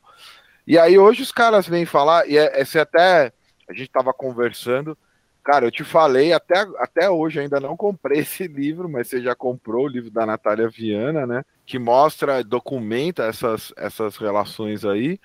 [0.65, 3.31] E aí hoje os caras vêm falar, e é, esse até
[3.69, 4.97] a gente estava conversando,
[5.43, 9.33] cara, eu te falei, até, até hoje ainda não comprei esse livro, mas você já
[9.33, 11.43] comprou o livro da Natália Viana, né?
[11.65, 15.19] Que mostra, documenta essas, essas relações aí.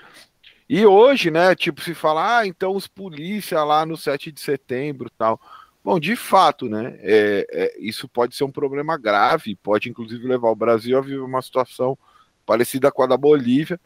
[0.69, 5.11] E hoje, né, tipo, se fala, ah, então os polícia lá no 7 de setembro
[5.11, 5.41] tal.
[5.85, 10.49] Bom, de fato, né, é, é, isso pode ser um problema grave, pode inclusive levar
[10.51, 11.99] o Brasil a viver uma situação
[12.47, 13.81] parecida com a da Bolívia,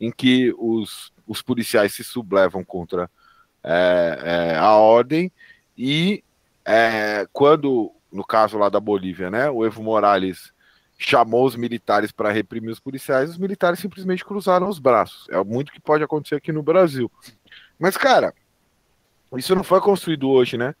[0.00, 3.10] em que os, os policiais se sublevam contra
[3.64, 4.18] é,
[4.52, 5.30] é, a ordem
[5.76, 6.22] e
[6.64, 10.52] é, quando, no caso lá da Bolívia, né, o Evo Morales
[11.02, 15.26] chamou os militares para reprimir os policiais, os militares simplesmente cruzaram os braços.
[15.30, 17.10] É muito que pode acontecer aqui no Brasil.
[17.78, 18.32] Mas, cara,
[19.36, 20.74] isso não foi construído hoje, né?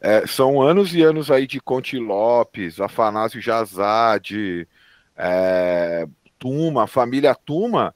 [0.00, 4.68] É, são anos e anos aí de Conte Lopes, Afanásio Jazade,
[5.16, 6.06] é,
[6.38, 7.94] Tuma, família Tuma.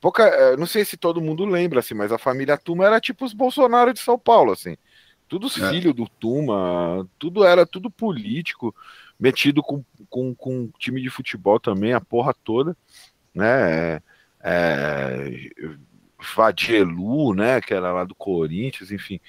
[0.00, 3.24] Pouca, é, não sei se todo mundo lembra, assim, mas a família Tuma era tipo
[3.24, 4.76] os Bolsonaro de São Paulo, assim.
[5.28, 5.70] Tudo os É.
[5.70, 8.74] filhos do Tuma, tudo era tudo político,
[9.18, 12.76] metido com, com, com time de futebol também, a porra toda,
[13.34, 14.00] né?
[14.42, 15.50] É,
[16.36, 17.60] Vadielu, né?
[17.60, 19.20] Que era lá do Corinthians, enfim.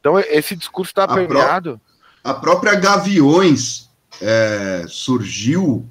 [0.00, 1.80] Então esse discurso está pró- permeado.
[2.22, 5.88] A própria Gaviões é, surgiu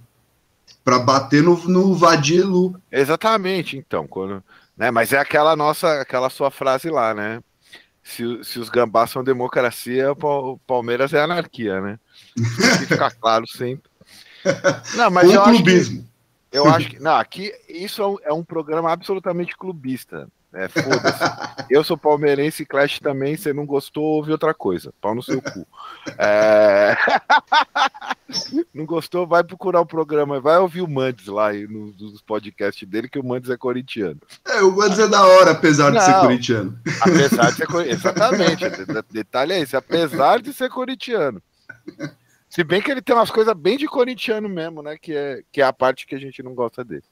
[0.84, 2.82] para bater no, no Vadielu.
[2.92, 4.08] Exatamente, então.
[4.08, 4.44] Quando,
[4.78, 7.42] né, mas é aquela nossa, aquela sua frase lá, né?
[8.04, 12.00] Se, se os gambás são democracia, o Palmeiras é anarquia, né?
[12.38, 13.90] Isso tem que ficar claro sempre.
[14.96, 16.08] Não, mas eu acho que, clubismo.
[16.52, 17.00] eu acho que.
[17.00, 20.28] Não, aqui isso é um, é um programa absolutamente clubista.
[20.54, 21.24] É, foda-se.
[21.70, 23.36] Eu sou palmeirense, Clash também.
[23.36, 24.94] Se não gostou, ouve outra coisa.
[25.02, 25.68] Pau no seu cu.
[26.18, 26.96] É...
[28.74, 32.88] não gostou, vai procurar o programa, vai ouvir o Mandes lá aí no- nos podcasts
[32.88, 34.20] dele, que o Mandes é corintiano.
[34.48, 36.22] É, o Mandes é da hora, apesar de ser Não.
[36.22, 36.80] corintiano.
[37.02, 38.00] Apesar de ser corintiano.
[38.00, 38.70] Exatamente.
[38.70, 41.42] de- de- Detalhe é esse, apesar de ser corintiano.
[42.50, 44.98] Se bem que ele tem umas coisas bem de corintiano mesmo, né?
[44.98, 47.04] Que é, que é a parte que a gente não gosta dele.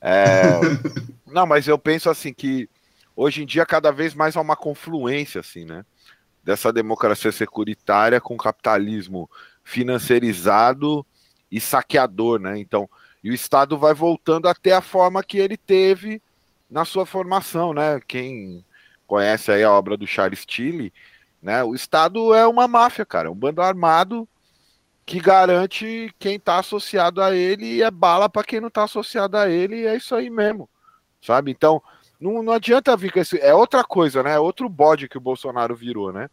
[0.00, 0.60] É,
[1.26, 2.68] Não, mas eu penso assim que
[3.16, 5.84] hoje em dia cada vez mais há uma confluência, assim, né?
[6.44, 9.28] Dessa democracia securitária com capitalismo
[9.64, 11.04] financiarizado
[11.50, 12.58] e saqueador, né?
[12.58, 12.88] Então,
[13.22, 16.22] e o Estado vai voltando até a forma que ele teve
[16.70, 17.98] na sua formação, né?
[18.06, 18.64] Quem
[19.06, 20.92] conhece aí a obra do Charles Tilly,
[21.42, 21.64] né?
[21.64, 24.28] O Estado é uma máfia, cara, é um bando armado
[25.06, 29.36] que garante quem está associado a ele e é bala para quem não está associado
[29.36, 30.68] a ele, e é isso aí mesmo,
[31.20, 31.50] sabe?
[31.50, 31.82] Então,
[32.18, 33.38] não, não adianta vir com esse.
[33.38, 34.32] É outra coisa, né?
[34.32, 36.30] É outro bode que o Bolsonaro virou, né?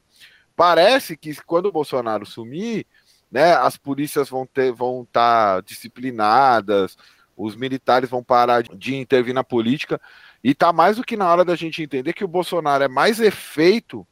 [0.56, 2.86] Parece que quando o Bolsonaro sumir,
[3.32, 6.98] né, as polícias vão ter, vão estar disciplinadas,
[7.36, 10.00] os militares vão parar de, de intervir na política,
[10.44, 13.20] e tá mais do que na hora da gente entender que o Bolsonaro é mais
[13.20, 14.06] efeito,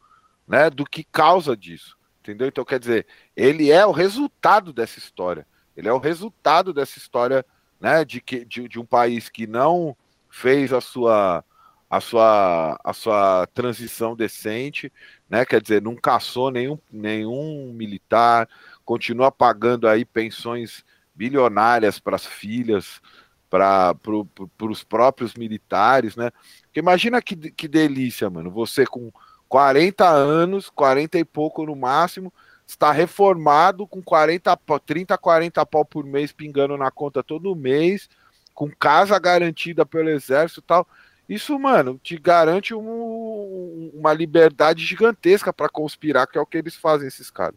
[0.47, 1.98] né, do que causa disso.
[2.21, 2.47] Entendeu?
[2.47, 5.45] Então, quer dizer, ele é o resultado dessa história.
[5.75, 7.45] Ele é o resultado dessa história,
[7.79, 9.95] né, de, que, de, de um país que não
[10.29, 11.43] fez a sua,
[11.89, 14.91] a sua, a sua transição decente,
[15.29, 18.49] né, quer dizer, não caçou nenhum, nenhum militar,
[18.83, 20.83] continua pagando aí pensões
[21.15, 23.01] bilionárias para as filhas,
[23.49, 26.31] para pro, pro, os próprios militares, né?
[26.75, 29.11] Imagina que, que delícia, mano, você com
[29.49, 32.31] 40 anos, 40 e pouco no máximo,
[32.67, 38.07] está reformado com 40, pau- 30, 40 pau por mês pingando na conta todo mês,
[38.53, 40.87] com casa garantida pelo exército e tal.
[41.27, 46.75] Isso, mano, te garante um- uma liberdade gigantesca para conspirar, que é o que eles
[46.75, 47.55] fazem, esses caras.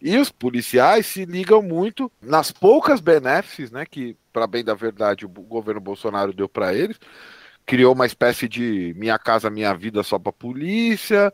[0.00, 5.26] E os policiais se ligam muito nas poucas benéfices, né, que, para bem da verdade,
[5.26, 6.98] o governo Bolsonaro deu para eles,
[7.70, 11.32] criou uma espécie de minha casa, minha vida só para polícia,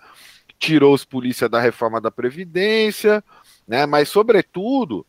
[0.58, 3.24] tirou os polícia da reforma da Previdência,
[3.66, 3.86] né?
[3.86, 5.06] Mas, sobretudo,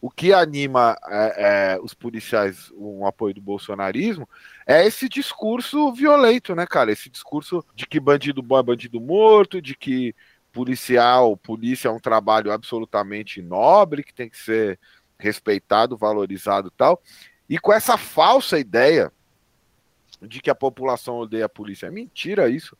[0.00, 4.26] o que anima é, é, os policiais, um apoio do bolsonarismo,
[4.66, 6.90] é esse discurso violento, né, cara?
[6.90, 10.14] Esse discurso de que bandido bom é bandido morto, de que
[10.50, 14.80] policial, polícia é um trabalho absolutamente nobre, que tem que ser
[15.18, 17.02] respeitado, valorizado tal.
[17.50, 19.12] E com essa falsa ideia
[20.22, 21.86] de que a população odeia a polícia.
[21.86, 22.76] É mentira isso.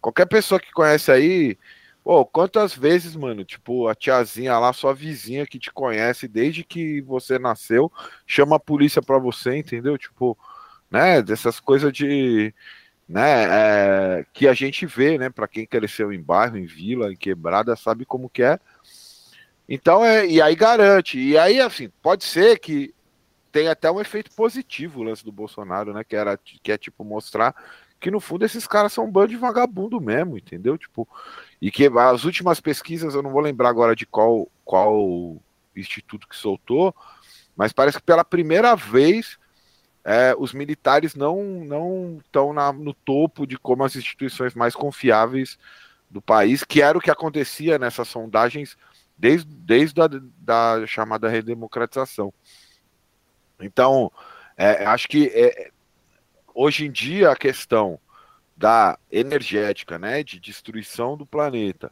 [0.00, 1.58] Qualquer pessoa que conhece aí,
[2.02, 7.00] pô, quantas vezes, mano, tipo, a tiazinha lá, sua vizinha que te conhece desde que
[7.02, 7.90] você nasceu,
[8.26, 9.96] chama a polícia pra você, entendeu?
[9.96, 10.36] Tipo,
[10.90, 12.54] né, dessas coisas de,
[13.08, 13.44] né,
[14.20, 17.74] é, que a gente vê, né, para quem cresceu em bairro, em vila, em quebrada,
[17.74, 18.58] sabe como que é.
[19.68, 21.18] Então, é, e aí garante.
[21.18, 22.93] E aí, assim, pode ser que
[23.54, 27.04] tem até um efeito positivo o lance do Bolsonaro, né, que era que é tipo
[27.04, 27.54] mostrar
[28.00, 30.76] que no fundo esses caras são um bando de vagabundo mesmo, entendeu?
[30.76, 31.08] Tipo,
[31.62, 35.40] e que as últimas pesquisas, eu não vou lembrar agora de qual, qual
[35.76, 36.92] instituto que soltou,
[37.56, 39.38] mas parece que pela primeira vez
[40.04, 45.56] é, os militares não não estão no topo de como as instituições mais confiáveis
[46.10, 48.76] do país, que era o que acontecia nessas sondagens
[49.16, 52.34] desde, desde a da chamada redemocratização.
[53.60, 54.10] Então,
[54.56, 55.70] é, acho que é,
[56.54, 57.98] hoje em dia a questão
[58.56, 61.90] da energética, né, de destruição do planeta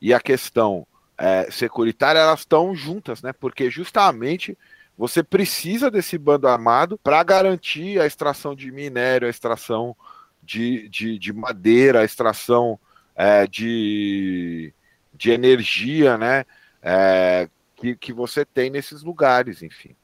[0.00, 0.86] e a questão
[1.18, 4.56] é, securitária, elas estão juntas, né, porque justamente
[4.96, 9.94] você precisa desse bando armado para garantir a extração de minério, a extração
[10.42, 12.78] de, de, de madeira, a extração
[13.14, 14.72] é, de,
[15.14, 16.44] de energia, né,
[16.82, 19.94] é, que, que você tem nesses lugares, enfim.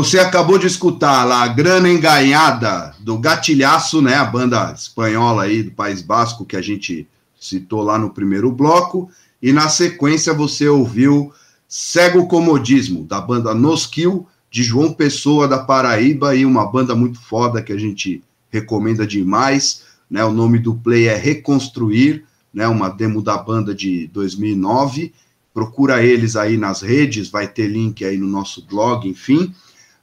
[0.00, 4.14] Você acabou de escutar lá a Grana Enganhada do Gatilhaço, né?
[4.14, 7.06] A banda espanhola aí do País Basco que a gente
[7.38, 9.10] citou lá no primeiro bloco.
[9.42, 11.34] E na sequência você ouviu
[11.68, 17.60] Cego Comodismo, da banda Noskill, de João Pessoa da Paraíba, e uma banda muito foda
[17.60, 19.82] que a gente recomenda demais.
[20.10, 20.24] Né?
[20.24, 22.24] O nome do play é Reconstruir,
[22.54, 22.66] né?
[22.66, 25.12] uma demo da banda de 2009.
[25.52, 29.54] Procura eles aí nas redes, vai ter link aí no nosso blog, enfim.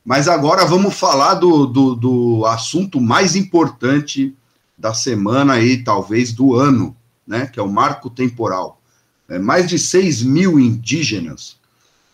[0.08, 4.34] Mas agora vamos falar do, do, do assunto mais importante
[4.78, 6.96] da semana aí, talvez do ano,
[7.28, 7.46] né?
[7.46, 8.80] Que é o marco temporal.
[9.28, 11.58] É, mais de 6 mil indígenas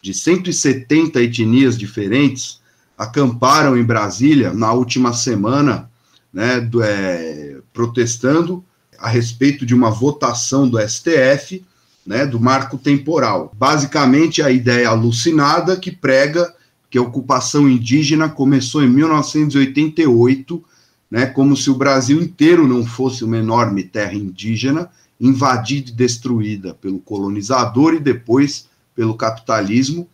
[0.02, 2.60] de 170 etnias diferentes
[2.98, 5.88] acamparam em Brasília na última semana,
[6.34, 8.66] né, do, é, protestando
[8.98, 11.64] a respeito de uma votação do STF,
[12.04, 13.54] né, do marco temporal.
[13.56, 16.52] Basicamente, a ideia alucinada que prega
[16.94, 20.64] que a ocupação indígena começou em 1988,
[21.10, 24.88] né, como se o Brasil inteiro não fosse uma enorme terra indígena,
[25.20, 30.08] invadida e destruída pelo colonizador e depois pelo capitalismo,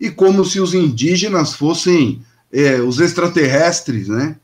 [0.00, 2.20] e como se os indígenas fossem
[2.52, 4.34] é, os extraterrestres, né,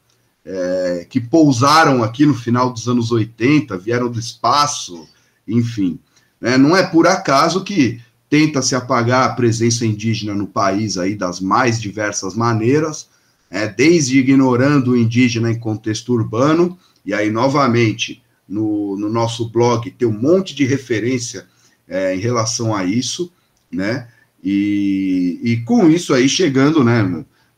[0.45, 5.09] é, que pousaram aqui no final dos anos 80, vieram do espaço,
[5.49, 5.99] enfim.
[6.41, 8.01] Né, não é por acaso que
[8.35, 13.09] tenta se apagar a presença indígena no país aí das mais diversas maneiras,
[13.49, 16.77] é, desde ignorando o indígena em contexto urbano,
[17.07, 21.47] e aí, novamente, no, no nosso blog tem um monte de referência
[21.87, 23.33] é, em relação a isso,
[23.71, 24.09] né?
[24.43, 27.05] E, e com isso aí chegando, né,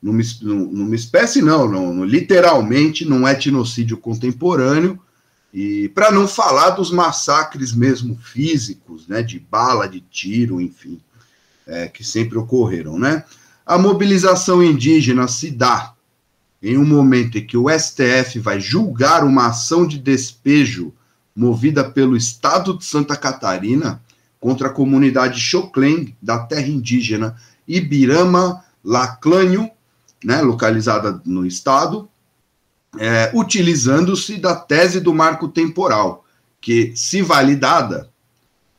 [0.02, 5.00] numa, numa espécie, não, não, literalmente num etnocídio contemporâneo,
[5.58, 11.00] e para não falar dos massacres mesmo físicos, né, de bala, de tiro, enfim,
[11.66, 13.24] é, que sempre ocorreram, né?
[13.64, 15.94] A mobilização indígena se dá
[16.62, 20.92] em um momento em que o STF vai julgar uma ação de despejo
[21.34, 24.02] movida pelo Estado de Santa Catarina
[24.38, 27.34] contra a comunidade Xoclém da terra indígena
[27.66, 29.70] Ibirama Laclânio,
[30.22, 32.10] né, localizada no estado,
[32.98, 36.24] é, utilizando-se da tese do marco temporal,
[36.60, 38.08] que, se validada,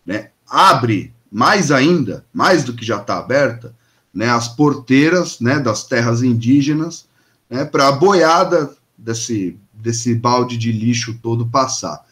[0.05, 3.75] né, abre mais ainda, mais do que já está aberta,
[4.13, 7.05] né, as porteiras né, das terras indígenas
[7.49, 12.03] né, para a boiada desse, desse balde de lixo todo passar.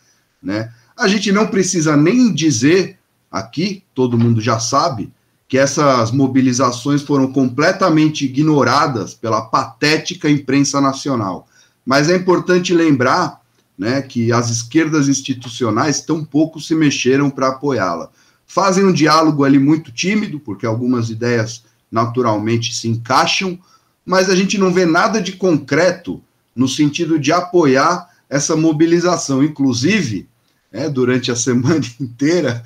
[0.42, 0.72] Né.
[0.96, 2.98] A gente não precisa nem dizer
[3.32, 5.12] aqui, todo mundo já sabe,
[5.48, 11.48] que essas mobilizações foram completamente ignoradas pela patética imprensa nacional.
[11.86, 13.42] Mas é importante lembrar
[13.78, 18.10] né, que as esquerdas institucionais tão pouco se mexeram para apoiá-la.
[18.48, 23.60] Fazem um diálogo ali muito tímido, porque algumas ideias naturalmente se encaixam,
[24.06, 26.22] mas a gente não vê nada de concreto
[26.56, 29.44] no sentido de apoiar essa mobilização.
[29.44, 30.28] Inclusive,
[30.72, 32.64] é, durante a semana inteira,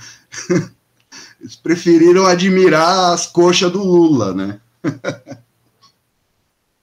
[1.40, 4.60] eles preferiram admirar as coxas do Lula, né?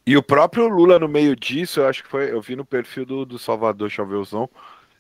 [0.07, 2.31] E o próprio Lula, no meio disso, eu acho que foi.
[2.31, 4.49] Eu vi no perfil do, do Salvador Chavelzão.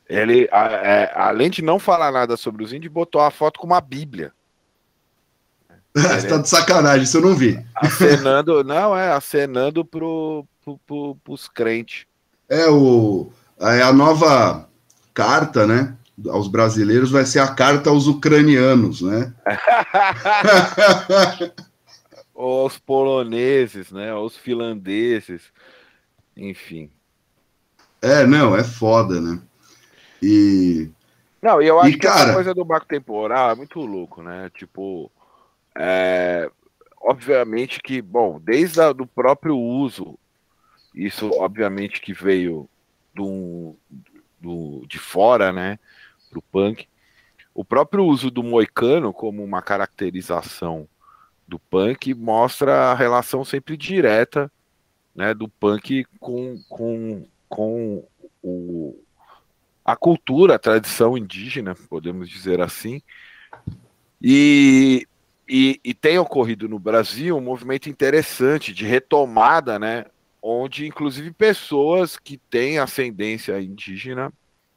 [0.09, 3.67] Ele, a, é, além de não falar nada sobre os índios, botou a foto com
[3.67, 4.33] uma Bíblia.
[5.95, 7.65] Você tá de sacanagem, isso eu não vi.
[7.75, 12.05] Acenando, não, é, acenando pro, pro, pro, pros crentes.
[12.49, 13.31] É, o,
[13.61, 14.69] é a nova
[15.15, 15.95] carta, né?
[16.29, 19.33] Aos brasileiros vai ser a carta aos ucranianos, né?
[22.37, 24.11] ou aos poloneses, né?
[24.11, 25.51] Aos finlandeses,
[26.37, 26.91] enfim.
[28.03, 29.41] É, não, é foda, né?
[30.23, 30.91] E.
[31.41, 32.21] Não, e eu acho e, que cara...
[32.21, 34.51] essa coisa do marco temporal é muito louco, né?
[34.55, 35.11] Tipo,
[35.75, 36.51] é...
[37.01, 40.19] obviamente que, bom, desde o do próprio uso,
[40.95, 42.69] isso obviamente que veio
[43.15, 43.75] do,
[44.39, 45.79] do, de fora, né?
[46.29, 46.87] Pro punk.
[47.55, 50.87] O próprio uso do moicano como uma caracterização
[51.47, 54.51] do punk mostra a relação sempre direta
[55.17, 58.07] né, do punk com, com, com
[58.43, 59.03] o,
[59.83, 63.01] a cultura, a tradição indígena, podemos dizer assim.
[64.21, 65.09] E,
[65.49, 70.05] e, e, tem ocorrido no Brasil um movimento interessante de retomada, né,
[70.43, 74.33] onde inclusive pessoas que têm ascendência indígena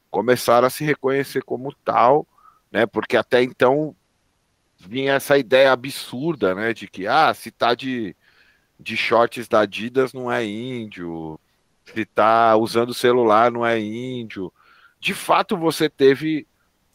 [0.10, 2.26] começaram a se reconhecer como tal,
[2.72, 3.96] né, porque até então
[4.80, 8.16] vinha essa ideia absurda, né, de que ah, se tá de,
[8.80, 11.40] de shorts da Adidas não é índio,
[11.86, 14.52] se tá usando celular não é índio.
[15.00, 16.48] De fato, você teve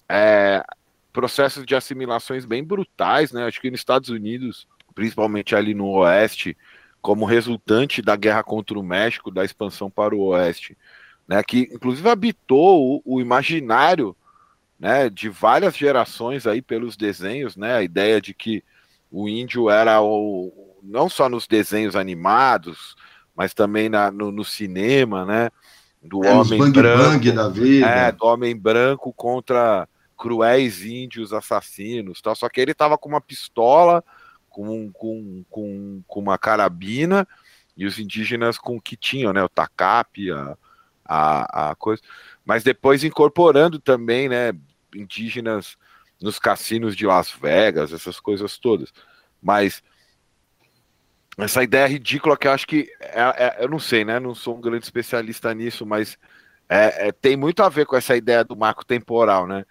[0.08, 0.64] é,
[1.12, 3.44] processos de assimilações bem brutais, né?
[3.44, 6.56] Acho que nos Estados Unidos, principalmente ali no Oeste,
[7.04, 10.74] como resultante da guerra contra o México, da expansão para o oeste,
[11.28, 14.16] né, que inclusive habitou o, o imaginário
[14.78, 18.62] né, de várias gerações aí pelos desenhos, né, a ideia de que
[19.10, 20.52] o índio era o,
[20.82, 22.96] não só nos desenhos animados,
[23.34, 25.50] mas também na, no, no cinema, né,
[26.02, 27.86] do É, homem bang branco, bang da vida.
[27.86, 32.34] é, do homem branco contra cruéis índios assassinos, tal.
[32.36, 34.04] Só que ele tava com uma pistola,
[34.48, 37.26] com, com, com, com uma carabina
[37.76, 40.56] e os indígenas com o que tinham, né, o tacape, a,
[41.04, 42.02] a, a coisa,
[42.44, 44.52] mas depois incorporando também, né,
[44.94, 45.76] indígenas
[46.20, 48.92] nos cassinos de Las Vegas, essas coisas todas.
[49.42, 49.82] Mas
[51.38, 54.20] essa ideia ridícula que eu acho que é, é- eu não sei, né?
[54.20, 56.16] Não sou um grande especialista nisso, mas
[56.68, 59.64] é- é- tem muito a ver com essa ideia do marco temporal, né?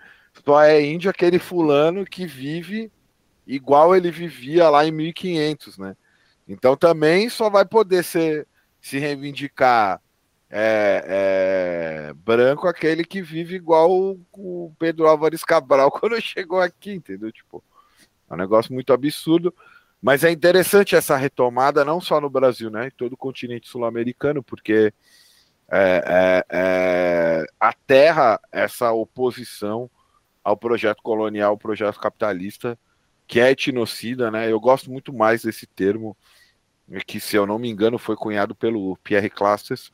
[0.45, 2.91] Só é índio aquele fulano que vive
[3.47, 5.95] igual ele vivia lá em 1500, né?
[6.47, 8.47] Então também só vai poder ser,
[8.82, 10.01] se reivindicar
[10.56, 13.89] é, é, branco aquele que vive igual
[14.32, 17.32] o, Pedro Álvares Cabral quando chegou aqui, entendeu?
[17.32, 17.64] Tipo,
[18.30, 19.54] é um negócio muito absurdo.
[19.99, 22.88] Mas é interessante essa retomada, não só no Brasil, né?
[22.88, 24.93] Em todo o continente sul-americano, porque
[25.72, 29.89] é, é, é, aterra essa oposição
[30.43, 32.78] ao projeto colonial, ao projeto capitalista,
[33.26, 34.51] que é etnocida, né?
[34.51, 36.16] Eu gosto muito mais desse termo,
[37.08, 39.89] que, se eu não me engano, foi cunhado pelo Pierre Classes,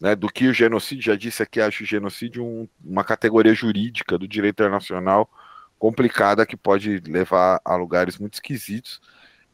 [0.00, 1.04] né, do que o genocídio.
[1.04, 5.30] Já disse aqui, acho o genocídio um- uma categoria jurídica do direito internacional
[5.78, 9.00] complicada que pode levar a lugares muito esquisitos.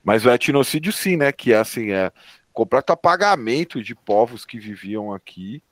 [0.04, 1.32] Mas o etnocídio, sim, né?
[1.32, 2.12] Que é assim, é
[2.52, 5.62] completo apagamento de povos que viviam aqui.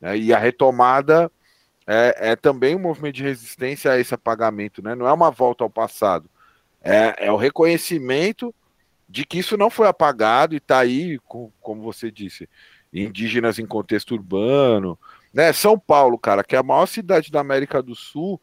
[0.00, 1.30] né, e a retomada
[1.86, 4.94] é, é também um movimento de resistência a esse apagamento, né?
[4.94, 6.30] Não é uma volta ao passado.
[6.82, 8.54] É, é o reconhecimento
[9.08, 12.48] de que isso não foi apagado e está aí, co- como você disse,
[13.04, 14.98] indígenas em contexto urbano.
[15.32, 15.52] Né?
[15.52, 18.40] São Paulo, cara, que é a maior cidade da América do Sul,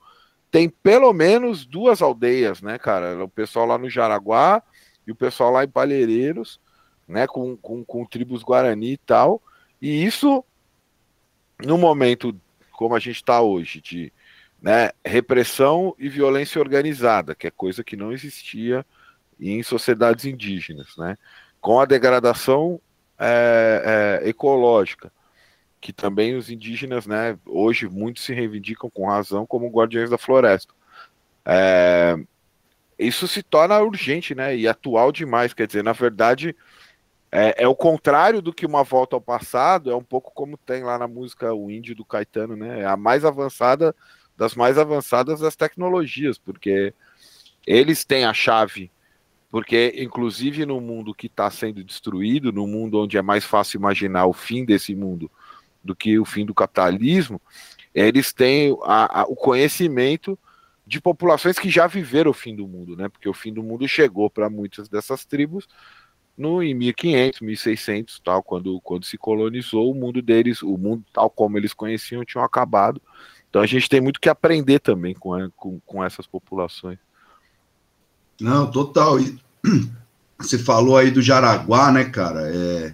[0.51, 3.23] tem pelo menos duas aldeias, né, cara?
[3.23, 4.61] O pessoal lá no Jaraguá
[5.07, 6.59] e o pessoal lá em Palheireiros,
[7.07, 9.41] né, com, com, com tribos Guarani e tal.
[9.81, 10.45] E isso,
[11.65, 12.39] no momento
[12.71, 14.13] como a gente está hoje, de
[14.61, 18.85] né, repressão e violência organizada, que é coisa que não existia
[19.39, 21.17] em sociedades indígenas, né?
[21.59, 22.79] Com a degradação
[23.23, 25.11] é, é, ecológica,
[25.79, 30.73] que também os indígenas, né, hoje muitos se reivindicam com razão como guardiões da floresta.
[31.45, 32.17] É,
[32.99, 35.53] isso se torna urgente, né, e atual demais.
[35.53, 36.55] Quer dizer, na verdade,
[37.31, 39.89] é, é o contrário do que uma volta ao passado.
[39.89, 42.81] É um pouco como tem lá na música O Índio do Caetano, né?
[42.81, 43.95] É a mais avançada
[44.37, 46.93] das mais avançadas das tecnologias, porque
[47.65, 48.91] eles têm a chave
[49.53, 54.25] porque, inclusive, no mundo que está sendo destruído, no mundo onde é mais fácil imaginar
[54.25, 55.29] o fim desse mundo
[55.83, 57.39] do que o fim do capitalismo,
[57.93, 60.39] eles têm a- a- o conhecimento
[60.87, 63.07] de populações que já viveram o fim do mundo, né?
[63.07, 65.67] Porque o fim do mundo chegou para muitas dessas tribos
[66.35, 71.29] no em 1500, 1600, tal, quando, quando se colonizou o mundo deles, o mundo tal
[71.29, 72.99] como eles conheciam tinham acabado.
[73.51, 76.97] Então a gente tem muito que aprender também com, com, com essas populações.
[78.41, 79.19] Não, total.
[79.19, 79.42] E
[80.39, 82.41] você falou aí do Jaraguá, né, cara?
[82.53, 82.93] É,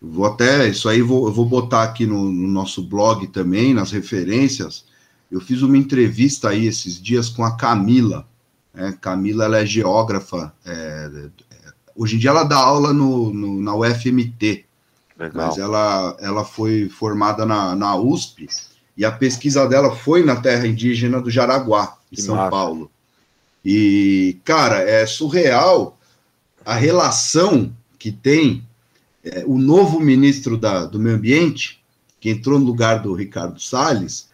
[0.00, 3.90] vou até, isso aí vou, eu vou botar aqui no, no nosso blog também, nas
[3.92, 4.84] referências.
[5.30, 8.26] Eu fiz uma entrevista aí esses dias com a Camila.
[8.72, 8.96] né?
[9.00, 10.52] Camila, ela é geógrafa.
[10.64, 11.10] é,
[11.50, 11.54] é,
[11.94, 14.64] hoje em dia ela dá aula no, no- na UFMT.
[15.18, 15.48] Legal.
[15.48, 18.46] Mas ela, ela foi formada na, na USP
[18.96, 22.50] e a pesquisa dela foi na terra indígena do Jaraguá, em Que São massa.
[22.50, 22.90] Paulo.
[23.64, 25.97] E, cara, é surreal
[26.68, 28.62] a relação que tem
[29.24, 31.82] é, o novo ministro da, do Meio Ambiente,
[32.20, 34.28] que entrou no lugar do Ricardo Salles,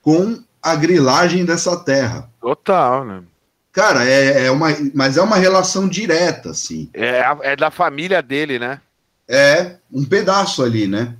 [0.00, 2.30] com a grilagem dessa terra.
[2.40, 3.22] Total, né?
[3.70, 6.88] Cara, é, é uma, mas é uma relação direta, assim.
[6.94, 8.80] É, é da família dele, né?
[9.28, 11.14] É um pedaço ali, né?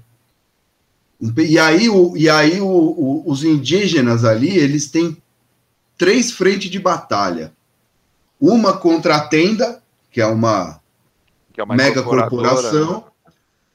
[1.20, 5.18] E aí, o, e aí o, o- os indígenas ali, eles têm
[5.99, 7.53] três frentes de batalha.
[8.41, 9.83] Uma contra a tenda,
[10.15, 10.81] que é uma,
[11.53, 12.99] Que é uma mega corporação.
[12.99, 13.03] né?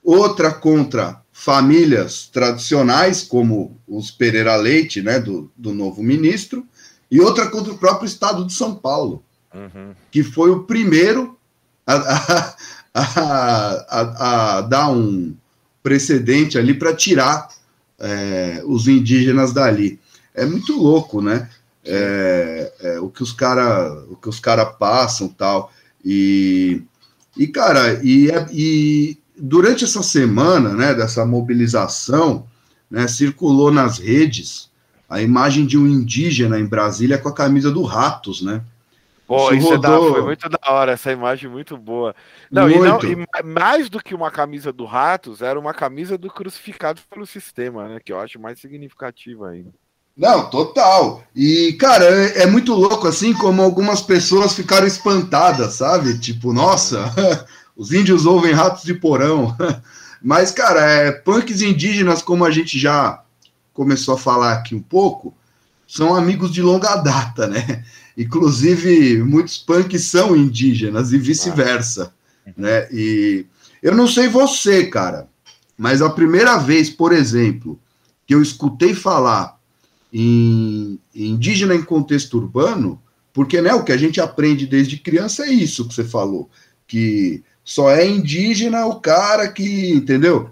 [0.01, 6.65] Outra contra famílias tradicionais, como os Pereira Leite, né, do, do novo ministro.
[7.11, 9.21] E outra contra o próprio estado de São Paulo
[9.53, 9.93] Uhum.
[10.11, 11.35] que foi o primeiro
[11.85, 12.55] a, a-
[12.93, 15.35] a- a- a dar um
[15.81, 17.49] precedente ali para tirar
[17.99, 19.99] é, os indígenas dali.
[20.35, 21.49] É muito louco, né?
[21.83, 25.71] É, é, o que os cara, o que os cara passam tal
[26.03, 26.83] e
[27.37, 32.45] E, cara, e, é- e durante essa semana, né, dessa mobilização,
[32.91, 34.69] né, circulou nas redes
[35.07, 38.61] a imagem de um indígena em Brasília com a camisa do Ratos, né?
[39.25, 42.15] Pô, Isso isso é da- rodou- foi muito da hora, essa imagem muito boa.
[42.51, 43.05] Não, e, não, Muito.
[43.07, 47.25] e ma- mais do que uma camisa do Ratos, era uma camisa do crucificado pelo
[47.27, 47.99] sistema, né?
[48.03, 49.71] Que eu acho mais significativa ainda.
[50.19, 51.23] Não, total.
[51.33, 56.19] E, cara, é, é muito louco assim como algumas pessoas ficaram espantadas, sabe?
[56.19, 57.09] Tipo, nossa,
[57.73, 59.55] os índios ouvem ratos de porão.
[60.21, 63.23] Mas, cara, é, punks indígenas, como a gente já
[63.73, 65.33] começou a falar aqui um pouco,
[65.87, 67.85] são amigos de longa data, né?
[68.17, 72.13] Inclusive, muitos punks são indígenas e vice-versa,
[72.57, 72.89] né?
[72.91, 73.45] E
[73.81, 75.29] eu não sei você, cara,
[75.77, 77.79] mas a primeira vez, por exemplo,
[78.27, 79.58] que eu escutei falar
[80.11, 83.01] em em indígena em contexto urbano,
[83.33, 86.49] porque né, o que a gente aprende desde criança é isso que você falou,
[86.87, 90.49] que só é indígena o cara que, entendeu?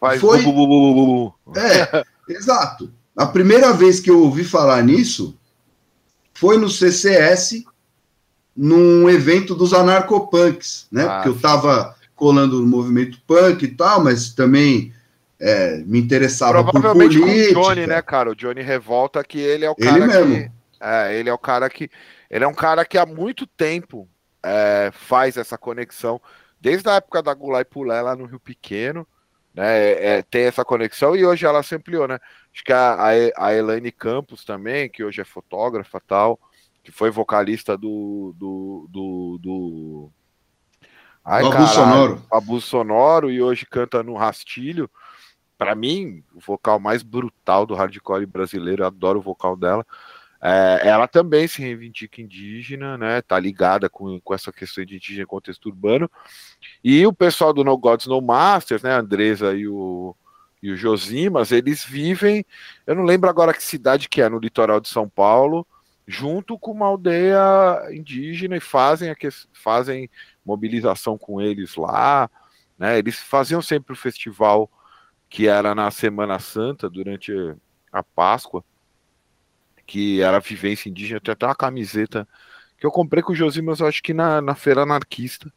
[0.00, 1.58] Faz Foi- bu, bu, bu, bu, bu, bu.
[1.58, 2.90] É, exato.
[3.16, 5.36] A primeira vez que eu ouvi falar nisso
[6.34, 7.64] foi no CCS,
[8.56, 11.04] num evento dos anarcopunks, né?
[11.04, 14.92] Ah, Porque eu tava colando no movimento punk e tal, mas também
[15.40, 17.60] é, me interessava por Provavelmente com o política.
[17.60, 18.30] Johnny, né, cara?
[18.30, 20.34] O Johnny Revolta, que ele é o Ele cara mesmo.
[20.34, 20.50] que.
[20.80, 21.90] É, ele é o cara que.
[22.30, 24.06] Ele é um cara que há muito tempo
[24.42, 26.20] é, faz essa conexão.
[26.60, 29.06] Desde a época da Gulai Pulé lá no Rio Pequeno,
[29.54, 29.92] né?
[30.18, 32.18] é, tem essa conexão e hoje ela se ampliou, né?
[32.52, 33.08] Acho que a, a,
[33.46, 36.38] a Elaine Campos também, que hoje é fotógrafa e tal,
[36.84, 38.34] que foi vocalista do.
[38.36, 40.10] do, do, do...
[41.24, 42.22] Ai, Do Abuso Sonoro.
[42.30, 44.90] Abuso Sonoro e hoje canta no Rastilho.
[45.60, 49.86] Pra mim, o vocal mais brutal do hardcore brasileiro, eu adoro o vocal dela.
[50.40, 53.20] É, ela também se reivindica indígena, né?
[53.20, 56.10] Tá ligada com, com essa questão de indígena em contexto urbano.
[56.82, 58.94] E o pessoal do No Gods No Masters, né?
[58.94, 60.16] A Andresa e o,
[60.62, 62.42] e o Josimas, eles vivem,
[62.86, 65.66] eu não lembro agora que cidade que é, no litoral de São Paulo,
[66.06, 70.08] junto com uma aldeia indígena e fazem, a que, fazem
[70.42, 72.30] mobilização com eles lá.
[72.78, 72.98] Né?
[72.98, 74.70] Eles faziam sempre o festival
[75.30, 77.32] que era na Semana Santa, durante
[77.92, 78.64] a Páscoa,
[79.86, 81.20] que era vivência indígena.
[81.20, 82.28] Tem até uma camiseta
[82.76, 85.52] que eu comprei com o eu acho que na, na feira anarquista.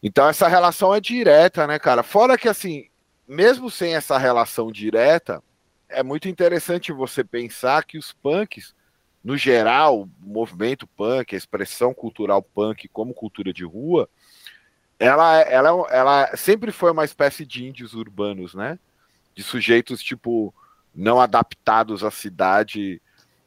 [0.00, 2.04] Então essa relação é direta, né, cara?
[2.04, 2.88] Fora que assim,
[3.26, 5.42] mesmo sem essa relação direta,
[5.88, 8.74] é muito interessante você pensar que os punks,
[9.24, 14.08] no geral, o movimento punk, a expressão cultural punk como cultura de rua,
[15.02, 18.78] ela, ela, ela sempre foi uma espécie de índios urbanos, né?
[19.34, 20.54] De sujeitos, tipo,
[20.94, 23.02] não adaptados à cidade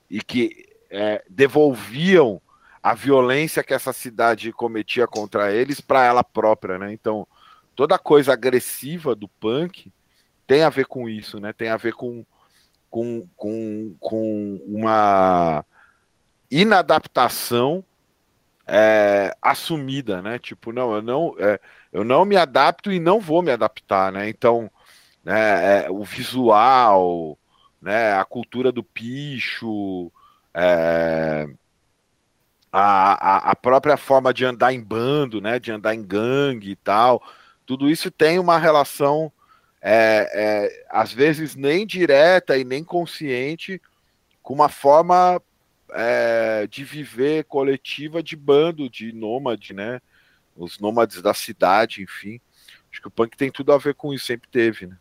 [0.09, 2.41] e que é, devolviam
[2.83, 6.91] a violência que essa cidade cometia contra eles para ela própria, né?
[6.91, 7.25] Então,
[7.73, 9.89] toda coisa agressiva do punk
[10.45, 11.53] tem a ver com isso, né?
[11.53, 12.25] Tem a ver com,
[12.89, 15.63] com, com, com uma
[16.51, 17.81] inadaptação
[18.67, 20.39] é, assumida, né?
[20.39, 21.59] Tipo, não, eu não, é,
[21.93, 24.29] eu não me adapto e não vou me adaptar, né?
[24.29, 24.69] Então,
[25.23, 27.37] né, é, o visual,
[27.81, 30.11] né, a cultura do picho,
[30.53, 31.47] é,
[32.71, 36.75] a, a, a própria forma de andar em bando, né, de andar em gangue e
[36.75, 37.23] tal,
[37.65, 39.31] tudo isso tem uma relação,
[39.81, 43.81] é, é, às vezes nem direta e nem consciente,
[44.43, 45.41] com uma forma
[45.91, 50.01] é, de viver coletiva de bando, de nômade, né?
[50.55, 52.39] Os nômades da cidade, enfim.
[52.91, 54.97] Acho que o punk tem tudo a ver com isso, sempre teve, né?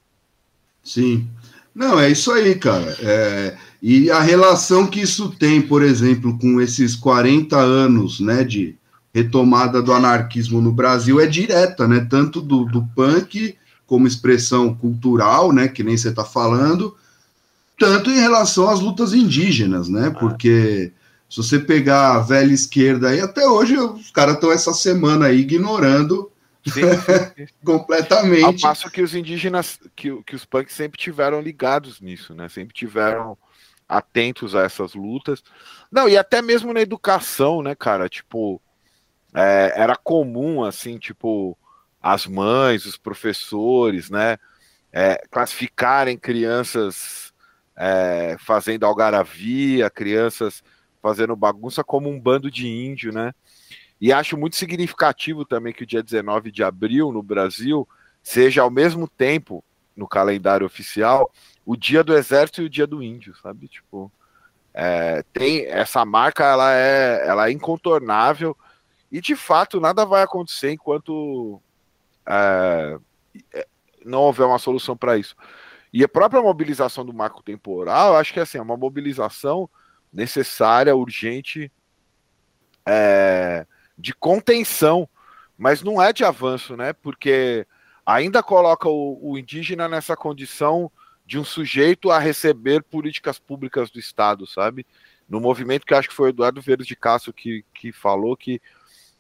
[0.82, 1.28] Sim.
[1.74, 2.96] Não, é isso aí, cara.
[3.00, 8.76] É, e a relação que isso tem, por exemplo, com esses 40 anos né, de
[9.12, 12.06] retomada do anarquismo no Brasil é direta, né?
[12.08, 13.56] Tanto do, do punk
[13.86, 15.68] como expressão cultural, né?
[15.68, 16.96] Que nem você está falando,
[17.78, 20.10] tanto em relação às lutas indígenas, né?
[20.18, 20.92] Porque
[21.28, 25.40] se você pegar a velha esquerda aí, até hoje os caras estão essa semana aí
[25.40, 26.30] ignorando
[26.66, 27.52] Sim, sim, sim.
[27.64, 28.44] completamente.
[28.44, 32.48] Ao passo que os indígenas, que, que os punks sempre tiveram ligados nisso, né?
[32.48, 33.36] Sempre tiveram
[33.88, 35.42] atentos a essas lutas.
[35.92, 38.08] Não, e até mesmo na educação, né, cara?
[38.08, 38.62] Tipo,
[39.34, 41.58] é, era comum, assim, tipo,
[42.00, 44.38] as mães, os professores, né?
[44.94, 47.33] é, classificarem crianças
[47.76, 50.62] é, fazendo algaravia, crianças
[51.02, 53.34] fazendo bagunça como um bando de índio, né?
[54.00, 57.86] E acho muito significativo também que o dia 19 de abril no Brasil
[58.22, 59.62] seja ao mesmo tempo
[59.94, 61.30] no calendário oficial
[61.64, 63.68] o dia do exército e o dia do índio, sabe?
[63.68, 64.10] Tipo,
[64.72, 68.56] é, tem essa marca, ela é, ela é incontornável
[69.12, 71.60] E de fato nada vai acontecer enquanto
[72.26, 72.98] é,
[73.52, 73.66] é
[74.04, 75.36] não houver uma solução para isso.
[75.94, 79.70] E a própria mobilização do marco temporal, eu acho que assim, é uma mobilização
[80.12, 81.70] necessária, urgente,
[82.84, 83.64] é,
[83.96, 85.08] de contenção,
[85.56, 86.92] mas não é de avanço, né?
[86.92, 87.64] Porque
[88.04, 90.90] ainda coloca o, o indígena nessa condição
[91.24, 94.84] de um sujeito a receber políticas públicas do Estado, sabe?
[95.28, 98.60] No movimento que acho que foi o Eduardo Verde de Castro que, que falou que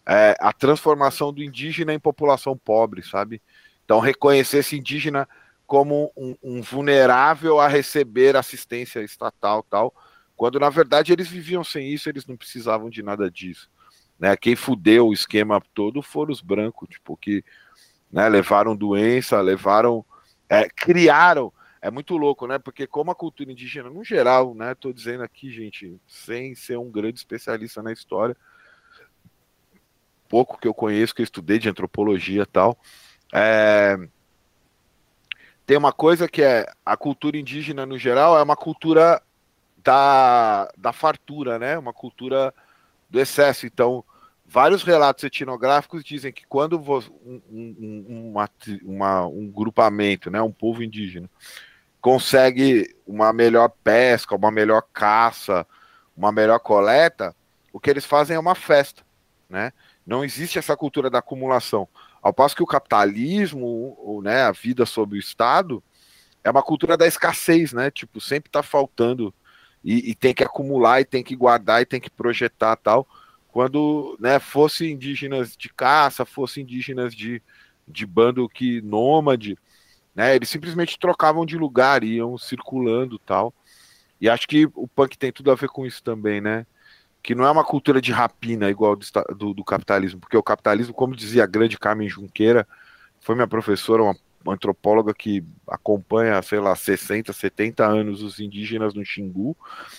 [0.04, 3.40] é, a transformação do indígena em população pobre, sabe?
[3.84, 5.28] Então, reconhecer esse indígena
[5.74, 9.92] como um, um, vulnerável a receber assistência estatal tal,
[10.36, 13.68] quando na verdade eles viviam sem isso, eles não precisavam de nada disso.
[14.16, 14.36] Né?
[14.36, 17.44] Quem fudeu o esquema todo foram os brancos, tipo, que
[18.08, 20.04] né, levaram doença, levaram.
[20.48, 21.52] É, criaram.
[21.82, 22.56] É muito louco, né?
[22.56, 24.76] Porque como a cultura indígena, no geral, né?
[24.76, 28.36] Tô dizendo aqui, gente, sem ser um grande especialista na história,
[30.28, 32.78] pouco que eu conheço, que eu estudei de antropologia e tal,
[33.32, 33.96] é,
[35.66, 39.22] tem uma coisa que é a cultura indígena no geral é uma cultura
[39.78, 41.78] da, da fartura, né?
[41.78, 42.52] Uma cultura
[43.08, 43.66] do excesso.
[43.66, 44.04] Então,
[44.46, 48.50] vários relatos etnográficos dizem que quando um, um, uma,
[48.82, 51.28] uma, um grupamento, né, um povo indígena,
[52.00, 55.66] consegue uma melhor pesca, uma melhor caça,
[56.16, 57.34] uma melhor coleta,
[57.72, 59.02] o que eles fazem é uma festa,
[59.48, 59.72] né?
[60.06, 61.88] Não existe essa cultura da acumulação.
[62.24, 65.84] Ao passo que o capitalismo, ou, né, a vida sob o Estado,
[66.42, 67.90] é uma cultura da escassez, né?
[67.90, 69.32] Tipo, sempre está faltando
[69.84, 73.06] e, e, tem que acumular e tem que guardar e tem que projetar tal.
[73.48, 77.42] Quando, né, fosse indígenas de caça, fosse indígenas de,
[77.86, 79.58] de bando que nômade,
[80.14, 80.34] né?
[80.34, 83.52] Eles simplesmente trocavam de lugar, iam circulando tal.
[84.18, 86.66] E acho que o punk tem tudo a ver com isso também, né?
[87.24, 90.92] Que não é uma cultura de rapina igual do, do, do, capitalismo, porque o capitalismo,
[90.92, 92.68] como dizia a grande Carmen Junqueira,
[93.18, 94.14] foi minha professora, uma,
[94.46, 99.56] antropóloga que acompanha, sei lá, 60, 70 anos os indígenas no Xingu,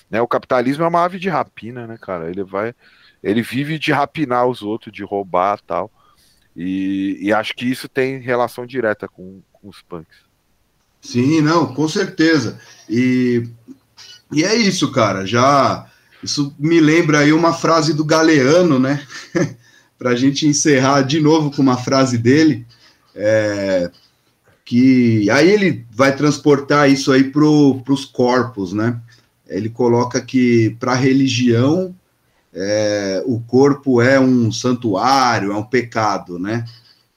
[0.08, 0.22] né?
[0.22, 2.30] O capitalismo é uma ave de rapina, né, cara?
[2.30, 2.76] Ele vai,
[3.24, 5.92] ele vive de rapinar os outros, de roubar tal.
[6.56, 10.20] E, e acho que isso tem relação direta com, com os punks.
[11.02, 12.62] Sim, não, com certeza.
[12.88, 13.50] E,
[14.32, 15.26] e é isso, cara.
[15.26, 15.90] Já
[16.26, 19.06] isso me lembra aí uma frase do Galeano, né?
[19.98, 22.66] Para a gente encerrar de novo com uma frase dele,
[23.14, 23.90] é,
[24.66, 29.00] que aí ele vai transportar isso aí para os corpos, né?
[29.48, 31.96] Ele coloca que para a religião
[32.52, 36.66] é, o corpo é um santuário, é um pecado, né?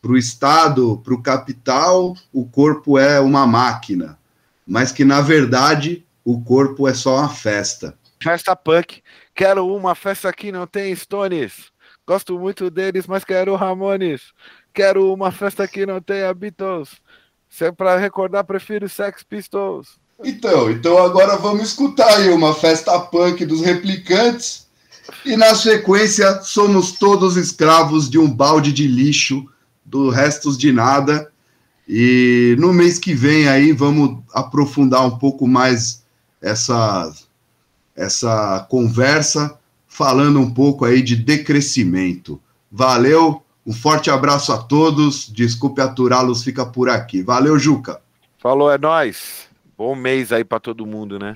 [0.00, 4.18] Para o Estado, para o capital, o corpo é uma máquina,
[4.66, 7.97] mas que na verdade o corpo é só uma festa.
[8.22, 9.02] Festa punk.
[9.34, 11.70] Quero uma festa que não tem Stones.
[12.06, 14.32] Gosto muito deles, mas quero Ramones.
[14.72, 16.90] Quero uma festa que não tenha Beatles.
[17.48, 19.98] Se é para recordar, prefiro Sex Pistols.
[20.24, 24.66] Então, então agora vamos escutar aí uma festa punk dos replicantes.
[25.24, 29.46] E na sequência, somos todos escravos de um balde de lixo,
[29.84, 31.30] do restos de nada.
[31.88, 36.02] E no mês que vem aí vamos aprofundar um pouco mais
[36.42, 37.10] essa
[37.98, 42.40] essa conversa falando um pouco aí de decrescimento.
[42.70, 45.28] Valeu, um forte abraço a todos.
[45.28, 47.22] Desculpe aturá-los, fica por aqui.
[47.22, 48.00] Valeu, Juca.
[48.38, 49.48] Falou, é nós.
[49.76, 51.32] Bom mês aí para todo mundo, né?